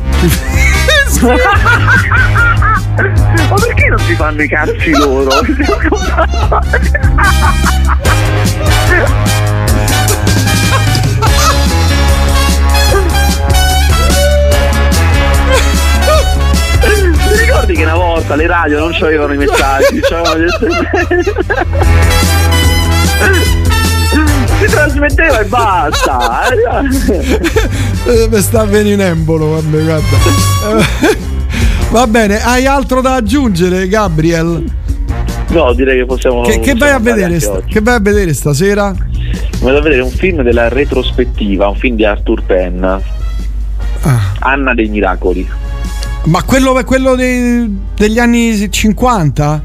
Si 4.07 4.15
fanno 4.15 4.43
i 4.43 4.49
cazzi 4.49 4.91
loro? 4.91 5.31
Ti 5.41 5.55
ricordi 17.39 17.75
che 17.75 17.83
una 17.83 17.95
volta 17.95 18.35
le 18.35 18.47
radio 18.47 18.79
non 18.81 18.93
c'avevano 18.93 19.33
i 19.35 19.37
messaggi, 19.37 20.01
c'avevano 20.01 20.41
gli 20.41 20.49
si 24.61 24.67
trasmetteva 24.67 25.41
e 25.41 25.45
basta. 25.45 26.49
Eh, 28.07 28.29
mi 28.29 28.41
sta 28.41 28.65
venendo 28.65 29.03
embolo, 29.03 29.51
vabbè, 29.51 29.83
guarda. 29.83 31.29
Va 31.91 32.07
bene, 32.07 32.41
hai 32.41 32.67
altro 32.67 33.01
da 33.01 33.15
aggiungere, 33.15 33.89
Gabriel? 33.89 34.65
No, 35.49 35.73
direi 35.73 35.99
che 35.99 36.07
possiamo. 36.07 36.43
Che, 36.43 36.61
che, 36.61 36.75
vai, 36.75 36.91
a 36.91 37.01
vedere 37.01 37.41
sta, 37.41 37.63
che 37.63 37.81
vai 37.81 37.97
a 37.97 37.99
vedere 37.99 38.33
stasera? 38.33 38.95
Vado 39.61 39.77
a 39.77 39.81
vedere 39.81 40.01
un 40.01 40.11
film 40.11 40.43
della 40.43 40.69
retrospettiva, 40.69 41.67
un 41.67 41.75
film 41.75 41.97
di 41.97 42.05
Arthur 42.05 42.45
Penn. 42.45 42.85
Ah. 42.85 43.01
Anna 44.39 44.73
dei 44.73 44.89
Miracoli. 44.89 45.49
Ma 46.27 46.45
quello 46.45 46.81
quello 46.85 47.17
dei, 47.17 47.77
degli 47.97 48.21
anni 48.21 48.71
50? 48.71 49.63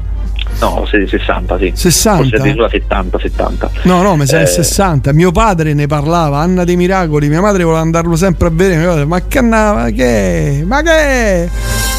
No, 0.60 0.86
60, 0.86 1.58
sì. 1.58 1.72
60? 1.74 2.22
Forse 2.22 2.36
addirittura 2.36 2.68
70, 2.68 3.18
70. 3.18 3.70
No, 3.82 4.02
no, 4.02 4.16
mi 4.16 4.26
sa 4.26 4.40
eh... 4.40 4.46
60. 4.46 5.12
Mio 5.12 5.30
padre 5.30 5.74
ne 5.74 5.86
parlava, 5.86 6.38
Anna 6.38 6.64
dei 6.64 6.76
Miracoli. 6.76 7.28
Mia 7.28 7.40
madre 7.40 7.62
voleva 7.62 7.82
andarlo 7.82 8.16
sempre 8.16 8.48
a 8.48 8.50
vedere. 8.52 9.04
Ma 9.04 9.20
che 9.26 9.40
ma 9.42 9.88
che? 9.94 10.62
Ma 10.66 10.82
che? 10.82 11.48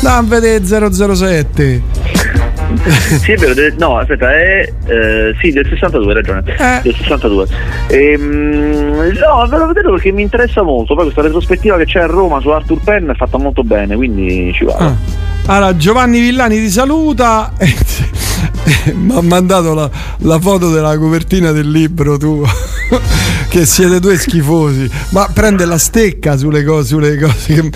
No, 0.02 0.10
a 0.10 0.24
vedere 0.24 0.64
007. 0.66 2.26
sì, 3.22 3.32
è 3.32 3.38
vero, 3.38 3.74
no, 3.78 3.98
aspetta, 3.98 4.30
è 4.32 4.70
eh, 4.86 5.36
sì, 5.40 5.52
del 5.52 5.68
62, 5.68 6.08
hai 6.08 6.14
ragione. 6.14 6.44
Eh. 6.58 6.82
Del 6.82 6.96
62. 6.96 7.48
Ehm, 7.88 9.14
no, 9.20 9.48
ve 9.48 9.58
lo 9.58 9.68
vedete 9.68 9.90
perché 9.90 10.12
mi 10.12 10.22
interessa 10.22 10.64
molto. 10.64 10.94
Poi 10.94 11.04
questa 11.06 11.22
retrospettiva 11.22 11.78
che 11.78 11.86
c'è 11.86 12.00
a 12.02 12.06
Roma 12.08 12.40
su 12.40 12.50
Arthur 12.50 12.80
Penn 12.84 13.10
è 13.10 13.16
fatta 13.16 13.38
molto 13.38 13.64
bene, 13.64 13.96
quindi 13.96 14.52
ci 14.54 14.66
vado. 14.66 14.84
Ah. 14.84 14.96
Allora, 15.50 15.78
Giovanni 15.78 16.20
Villani 16.20 16.58
ti 16.58 16.70
saluta. 16.70 17.54
mi 18.94 19.16
ha 19.16 19.22
mandato 19.22 19.74
la, 19.74 19.90
la, 20.20 20.40
foto 20.40 20.72
della 20.72 20.98
copertina 20.98 21.52
del 21.52 21.70
libro 21.70 22.18
tu 22.18 22.44
che 23.50 23.66
siete 23.66 24.00
due 24.00 24.18
schifosi 24.18 24.90
ma 25.12 25.30
prende 25.34 25.66
la 25.66 25.78
stecca 25.78 26.38
sulle 26.38 26.64
cose, 26.64 26.88
sulle 26.88 27.18
cose 27.18 27.70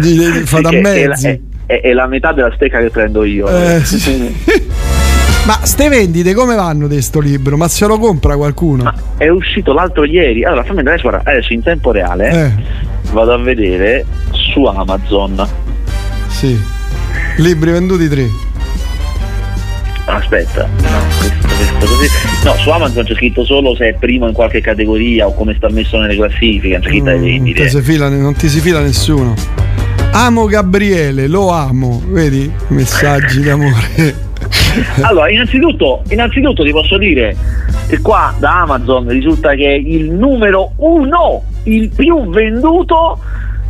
che 0.00 0.44
fa 0.44 0.60
da 0.60 0.70
mezzi 0.72 1.28
è, 1.28 1.40
è, 1.66 1.80
è, 1.82 1.92
la 1.92 2.06
metà 2.06 2.32
della 2.32 2.52
stecca 2.54 2.80
che 2.80 2.90
prendo 2.90 3.24
io 3.24 3.46
eh, 3.48 3.84
sì. 3.84 4.34
Ma 5.44 5.58
ste 5.62 5.88
vendite 5.88 6.34
come 6.34 6.54
vanno 6.54 6.86
di 6.86 7.02
sto 7.02 7.18
libro? 7.18 7.56
Ma 7.56 7.66
se 7.66 7.84
lo 7.86 7.98
compra 7.98 8.36
qualcuno? 8.36 8.84
Ma 8.84 8.94
è 9.16 9.28
uscito 9.28 9.72
l'altro 9.72 10.04
ieri. 10.04 10.44
Allora 10.44 10.62
fammi 10.62 10.78
andare 10.78 11.00
guarda, 11.00 11.28
adesso 11.28 11.52
in 11.52 11.64
tempo 11.64 11.90
reale 11.90 12.30
eh. 12.30 12.52
vado 13.10 13.32
a 13.32 13.38
vedere 13.38 14.06
su 14.30 14.62
Amazon. 14.66 15.44
Sì. 16.28 16.80
Libri 17.36 17.70
venduti 17.70 18.08
tre. 18.08 18.28
Aspetta, 20.04 20.66
no, 20.66 20.88
questo, 21.18 21.46
questo 21.46 21.86
così. 21.86 22.08
No, 22.44 22.54
su 22.56 22.70
Amazon 22.70 23.04
c'è 23.04 23.14
scritto 23.14 23.44
solo 23.44 23.74
se 23.76 23.90
è 23.90 23.94
primo 23.94 24.26
in 24.26 24.34
qualche 24.34 24.60
categoria 24.60 25.26
o 25.26 25.34
come 25.34 25.54
sta 25.54 25.68
messo 25.70 25.98
nelle 25.98 26.16
classifiche, 26.16 26.78
c'è 26.80 26.88
scritto 26.88 27.10
mm, 27.10 27.22
vendite. 27.22 27.60
Non 28.08 28.34
ti 28.34 28.48
si 28.48 28.60
fila 28.60 28.80
nessuno. 28.80 29.34
Amo 30.12 30.46
Gabriele, 30.46 31.26
lo 31.28 31.50
amo, 31.50 32.02
vedi? 32.06 32.50
Messaggi 32.68 33.42
d'amore. 33.42 34.30
allora, 35.02 35.30
innanzitutto, 35.30 36.02
innanzitutto 36.08 36.64
ti 36.64 36.70
posso 36.70 36.98
dire 36.98 37.34
che 37.86 38.00
qua 38.00 38.34
da 38.38 38.62
Amazon 38.62 39.08
risulta 39.08 39.54
che 39.54 39.82
il 39.84 40.10
numero 40.10 40.72
uno, 40.76 41.44
il 41.64 41.90
più 41.90 42.28
venduto 42.28 43.18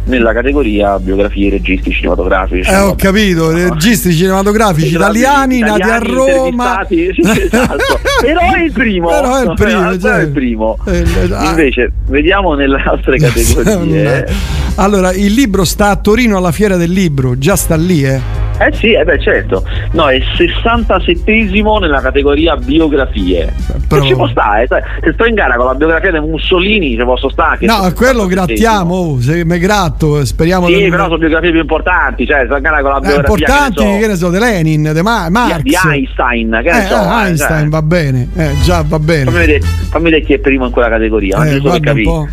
nella 0.04 0.32
categoria 0.32 0.98
biografie 0.98 1.50
registi 1.50 1.92
cinematografici. 1.92 2.68
Eh, 2.68 2.78
ho 2.78 2.94
capito, 2.94 3.50
registi 3.52 4.12
cinematografici 4.12 4.94
italiani, 4.94 5.58
italiani 5.58 5.86
nati 5.86 5.90
a 5.90 5.98
Roma. 5.98 6.86
Sì, 6.88 7.06
esatto. 7.06 8.00
Però 8.20 8.40
è 8.40 8.62
il 8.62 8.72
primo. 8.72 9.08
Però 9.08 9.36
è 9.36 9.42
il 9.42 9.54
primo. 9.54 9.98
Cioè, 9.98 10.16
è 10.16 10.22
il 10.22 10.28
primo. 10.30 10.78
Eh, 10.86 11.04
ah. 11.32 11.48
Invece, 11.50 11.92
vediamo 12.06 12.54
nelle 12.54 12.82
altre 12.84 13.16
categorie. 13.18 14.26
allora, 14.76 15.12
il 15.12 15.32
libro 15.32 15.64
sta 15.64 15.90
a 15.90 15.96
Torino 15.96 16.36
alla 16.36 16.52
Fiera 16.52 16.76
del 16.76 16.90
Libro, 16.90 17.38
già 17.38 17.56
sta 17.56 17.76
lì, 17.76 18.04
eh. 18.04 18.41
Eh 18.66 18.72
sì, 18.74 18.92
eh 18.92 19.04
beh 19.04 19.20
certo. 19.20 19.64
No, 19.92 20.08
è 20.08 20.18
67esimo 20.18 21.80
nella 21.80 22.00
categoria 22.00 22.56
biografie. 22.56 23.52
Però... 23.88 24.04
ci 24.04 24.14
può 24.14 24.28
stare, 24.28 24.64
eh. 24.64 24.68
se 25.02 25.12
sto 25.12 25.24
in 25.24 25.34
gara 25.34 25.56
con 25.56 25.66
la 25.66 25.74
biografia 25.74 26.12
di 26.12 26.20
Mussolini 26.20 26.96
ci 26.96 27.04
posso 27.04 27.28
stare. 27.28 27.66
No, 27.66 27.92
quello 27.94 28.26
grattiamo, 28.26 28.94
oh, 28.94 29.20
se 29.20 29.44
mi 29.44 29.58
gratto, 29.58 30.24
speriamo 30.24 30.66
Sì, 30.66 30.74
che... 30.74 30.88
però 30.90 31.04
sono 31.04 31.18
biografie 31.18 31.50
più 31.50 31.60
importanti, 31.60 32.26
cioè 32.26 32.44
sto 32.44 32.56
in 32.56 32.62
gara 32.62 32.80
con 32.80 32.90
la 32.90 32.98
eh, 32.98 33.00
biografia. 33.00 33.26
Eh, 33.26 33.40
importanti, 33.40 33.82
che 33.82 33.84
ne 33.84 33.92
so, 33.92 34.00
che 34.00 34.06
ne 34.06 34.16
so 34.16 34.30
di 34.30 34.38
Lenin, 34.38 34.90
di 34.94 35.02
Ma- 35.02 35.28
Marx. 35.28 35.60
Di 35.62 35.76
Einstein, 35.84 36.60
che 36.62 36.70
ne 36.70 36.84
eh, 36.84 36.86
so. 36.86 36.94
Eh, 36.94 37.24
Einstein 37.24 37.60
cioè. 37.60 37.68
va 37.68 37.82
bene, 37.82 38.28
eh, 38.36 38.50
già 38.62 38.84
va 38.86 38.98
bene. 38.98 39.24
Fammi 39.24 39.38
vedere, 39.38 39.60
fammi 39.90 40.04
vedere 40.04 40.22
chi 40.22 40.32
è 40.34 40.38
primo 40.38 40.66
in 40.66 40.72
quella 40.72 40.88
categoria, 40.88 41.44
eh, 41.44 41.58
guarda 41.58 41.92
un 41.92 42.02
po'. 42.02 42.28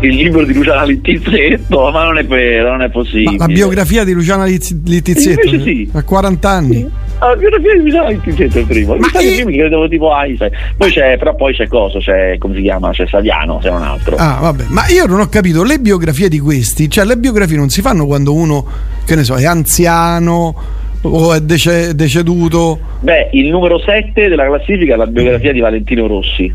Il 0.00 0.14
libro 0.14 0.44
di 0.44 0.54
Luciana 0.54 0.84
Littizzetto, 0.84 1.90
ma 1.90 2.04
non 2.04 2.18
è 2.18 2.24
vero, 2.24 2.70
non 2.70 2.82
è 2.82 2.90
possibile. 2.90 3.36
Ma 3.36 3.46
la 3.46 3.52
biografia 3.52 4.02
di 4.02 4.12
Luciana 4.12 4.44
Littizzetto? 4.44 5.46
Invece 5.46 5.62
sì. 5.62 5.90
A 5.92 6.02
40 6.02 6.48
anni. 6.48 6.74
Sì. 6.76 6.88
La 7.18 7.36
biografia 7.36 7.74
di 7.74 7.80
Luciana 7.82 8.08
Littizzetto 8.08 8.58
è 8.58 8.60
il 8.62 8.66
primo. 8.66 8.96
Ma 8.96 9.20
io... 9.20 9.30
film 9.32 9.52
credevo 9.52 9.88
tipo 9.88 10.10
Einstein. 10.10 10.52
Poi 10.76 10.90
c'è, 10.90 11.18
però 11.18 11.34
poi 11.34 11.54
c'è 11.54 11.68
cosa, 11.68 11.98
c'è, 11.98 12.38
come 12.38 12.54
si 12.54 12.62
chiama? 12.62 12.90
C'è 12.92 13.06
Saviano, 13.06 13.60
se 13.60 13.68
non 13.68 13.82
altro. 13.82 14.16
Ah, 14.16 14.38
vabbè. 14.40 14.64
Ma 14.68 14.88
io 14.88 15.04
non 15.04 15.20
ho 15.20 15.28
capito, 15.28 15.62
le 15.62 15.78
biografie 15.78 16.28
di 16.28 16.38
questi, 16.38 16.88
cioè 16.88 17.04
le 17.04 17.18
biografie 17.18 17.56
non 17.56 17.68
si 17.68 17.82
fanno 17.82 18.06
quando 18.06 18.32
uno, 18.32 18.66
che 19.04 19.14
ne 19.16 19.24
so, 19.24 19.36
è 19.36 19.44
anziano 19.44 20.78
o 21.02 21.34
è 21.34 21.40
dece- 21.40 21.94
deceduto? 21.94 22.78
Beh, 23.00 23.30
il 23.32 23.48
numero 23.48 23.78
7 23.78 24.28
della 24.28 24.46
classifica 24.46 24.94
è 24.94 24.96
la 24.96 25.06
biografia 25.06 25.52
di 25.52 25.60
Valentino 25.60 26.06
Rossi. 26.06 26.52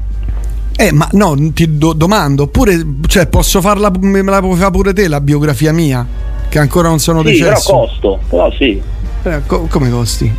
Eh, 0.77 0.91
ma 0.91 1.07
no, 1.13 1.35
ti 1.53 1.77
do- 1.77 1.93
domando, 1.93 2.43
oppure 2.43 2.85
cioè, 3.07 3.27
posso 3.27 3.61
farla, 3.61 3.89
me 3.97 4.21
la 4.21 4.41
puoi 4.41 4.57
fare 4.57 4.71
pure 4.71 4.93
te 4.93 5.07
la 5.07 5.21
biografia 5.21 5.71
mia, 5.71 6.05
che 6.49 6.59
ancora 6.59 6.89
non 6.89 6.99
sono 6.99 7.19
sì, 7.21 7.31
decesso. 7.31 7.71
Però 7.71 7.85
costo, 7.85 8.19
però 8.29 8.51
sì. 8.51 8.81
Eh, 9.23 9.41
co- 9.45 9.67
come 9.69 9.89
costi? 9.89 10.31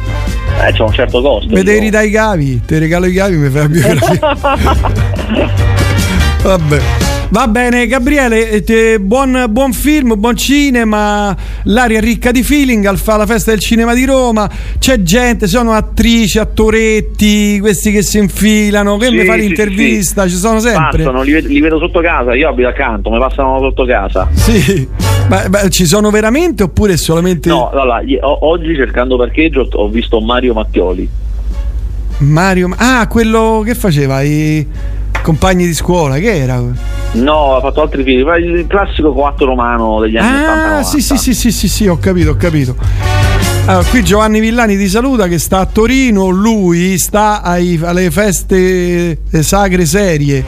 Eh, 0.62 0.72
c'è 0.72 0.82
un 0.82 0.92
certo 0.92 1.22
costo. 1.22 1.48
Mi 1.54 1.62
devi 1.62 1.78
ridare 1.80 2.06
i 2.06 2.10
cavi, 2.10 2.60
ti 2.64 2.78
regalo 2.78 3.06
i 3.06 3.14
cavi, 3.14 3.36
mi 3.36 3.48
fai 3.48 3.62
la 3.62 3.68
biografia. 3.68 4.36
Vabbè. 6.42 6.80
Va 7.28 7.48
bene, 7.48 7.88
Gabriele, 7.88 8.50
eh, 8.50 8.62
te, 8.62 9.00
buon, 9.00 9.46
buon, 9.50 9.72
film, 9.72 10.14
buon 10.16 10.36
cinema. 10.36 11.36
L'aria 11.64 11.98
ricca 11.98 12.30
di 12.30 12.44
feeling 12.44 12.84
al 12.84 13.00
alla 13.04 13.26
festa 13.26 13.50
del 13.50 13.58
cinema 13.58 13.94
di 13.94 14.04
Roma. 14.04 14.48
C'è 14.78 15.02
gente, 15.02 15.48
sono 15.48 15.72
attrici, 15.72 16.38
attoretti, 16.38 17.58
questi 17.58 17.90
che 17.90 18.02
si 18.02 18.18
infilano. 18.18 18.96
Che 18.96 19.06
sì, 19.06 19.16
mi 19.16 19.24
fa 19.24 19.34
l'intervista? 19.34 20.22
Sì, 20.22 20.28
sì. 20.28 20.34
Ci 20.34 20.40
sono 20.40 20.60
sempre. 20.60 20.98
Passano, 21.02 21.22
li, 21.22 21.42
li, 21.42 21.60
vedo 21.60 21.80
sotto 21.80 22.00
casa. 22.00 22.32
Io 22.34 22.48
abito 22.48 22.68
accanto, 22.68 23.10
mi 23.10 23.18
passano 23.18 23.58
sotto 23.58 23.84
casa. 23.84 24.28
Sì, 24.32 24.86
ma, 25.28 25.46
ma 25.50 25.68
ci 25.68 25.84
sono 25.84 26.10
veramente 26.10 26.62
oppure 26.62 26.96
solamente. 26.96 27.48
No, 27.48 27.70
allora, 27.70 28.02
oggi 28.20 28.72
cercando 28.76 29.16
parcheggio 29.16 29.68
ho 29.72 29.88
visto 29.88 30.20
Mario 30.20 30.54
Mattioli. 30.54 31.08
Mario, 32.18 32.72
ah, 32.76 33.06
quello 33.08 33.62
che 33.64 33.74
faceva 33.74 34.22
i 34.22 34.94
compagni 35.26 35.66
di 35.66 35.74
scuola, 35.74 36.18
che 36.18 36.36
era? 36.36 36.62
No, 37.14 37.56
ha 37.56 37.60
fatto 37.60 37.82
altri 37.82 38.04
film, 38.04 38.32
il 38.38 38.64
classico 38.68 39.12
4 39.12 39.44
romano 39.44 39.98
degli 39.98 40.16
anni 40.16 40.44
ah, 40.44 40.78
80. 40.78 40.82
Sì, 40.84 41.00
sì, 41.00 41.16
sì, 41.16 41.34
sì, 41.34 41.50
sì, 41.50 41.68
sì, 41.68 41.88
ho 41.88 41.98
capito, 41.98 42.30
ho 42.30 42.36
capito. 42.36 42.76
Allora, 43.64 43.84
qui 43.88 44.04
Giovanni 44.04 44.38
Villani 44.38 44.76
ti 44.76 44.86
saluta 44.86 45.26
che 45.26 45.40
sta 45.40 45.58
a 45.58 45.66
Torino, 45.66 46.28
lui 46.28 46.96
sta 46.98 47.42
ai, 47.42 47.80
alle 47.82 48.12
feste 48.12 49.18
eh, 49.28 49.42
sacre 49.42 49.84
serie. 49.84 50.44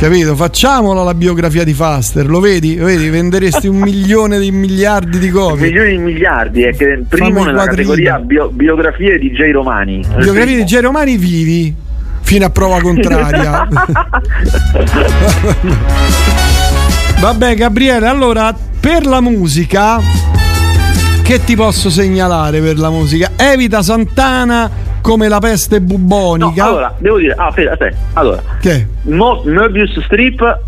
Capito? 0.00 0.34
Facciamola 0.34 1.02
la 1.02 1.12
biografia 1.12 1.64
di 1.64 1.74
Faster, 1.74 2.26
lo 2.26 2.40
vedi? 2.40 2.76
vedi? 2.76 3.10
Venderesti 3.10 3.66
un 3.66 3.80
milione 3.80 4.38
di 4.38 4.50
miliardi 4.50 5.18
di 5.18 5.28
copie. 5.28 5.66
Milioni 5.66 5.90
di 5.90 5.98
miliardi, 5.98 6.62
è 6.62 6.74
che 6.74 7.02
primo 7.06 7.44
nella 7.44 7.66
categoria 7.66 8.18
bio, 8.18 8.48
biografie 8.48 9.18
di 9.18 9.30
J. 9.30 9.50
Romani. 9.52 10.02
Biografie 10.16 10.56
di 10.56 10.64
J. 10.64 10.80
Romani 10.80 11.18
vivi 11.18 11.86
fino 12.28 12.44
a 12.44 12.50
prova 12.50 12.78
contraria. 12.82 13.66
Vabbè, 17.20 17.54
Gabriele, 17.54 18.06
allora 18.06 18.54
per 18.78 19.06
la 19.06 19.22
musica, 19.22 19.98
che 21.22 21.42
ti 21.42 21.56
posso 21.56 21.88
segnalare 21.88 22.60
per 22.60 22.78
la 22.78 22.90
musica? 22.90 23.30
Evita 23.34 23.80
Santana 23.80 24.70
come 25.00 25.28
la 25.28 25.38
peste 25.38 25.80
bubonica. 25.80 26.64
No, 26.64 26.68
allora, 26.68 26.94
devo 26.98 27.16
dire, 27.16 27.32
ah, 27.32 27.46
aspetta, 27.46 27.72
aspetta. 27.72 27.96
Allora, 28.12 28.42
che? 28.60 28.86
Mo- 29.04 29.42
Möbius 29.46 29.98
Strip 30.04 30.58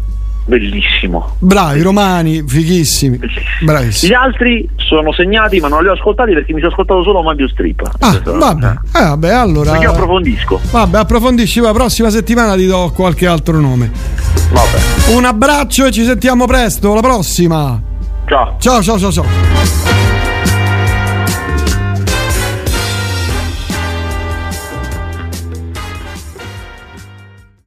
bellissimo. 0.51 1.37
Bravi, 1.39 1.81
romani, 1.81 2.45
fighissimi. 2.47 3.19
Bravissimi. 3.63 4.11
Gli 4.11 4.15
altri 4.15 4.69
sono 4.77 5.13
segnati, 5.13 5.61
ma 5.61 5.69
non 5.69 5.83
li 5.83 5.89
ho 5.89 5.93
ascoltati 5.93 6.33
perché 6.33 6.53
mi 6.53 6.61
sono 6.61 6.73
ascoltato 6.73 7.03
solo 7.03 7.23
Mario 7.23 7.49
Strip. 7.49 7.89
Ah, 8.01 8.21
vabbè. 8.23 8.75
Eh, 8.95 9.03
vabbè, 9.03 9.31
allora. 9.31 9.71
Perché 9.71 9.87
approfondisco. 9.87 10.61
Vabbè, 10.71 10.99
approfondisci. 10.99 11.61
La 11.61 11.73
prossima 11.73 12.11
settimana 12.11 12.55
ti 12.57 12.67
do 12.67 12.93
qualche 12.95 13.27
altro 13.27 13.59
nome. 13.61 13.91
Vabbè. 14.51 15.15
Un 15.17 15.25
abbraccio 15.25 15.87
e 15.87 15.91
ci 15.93 16.05
sentiamo 16.05 16.47
presto. 16.47 16.93
Alla 16.93 17.01
prossima. 17.01 17.81
Ciao. 18.27 18.57
Ciao, 18.59 18.83
ciao, 18.83 18.99
ciao, 18.99 19.13
ciao. 19.13 20.00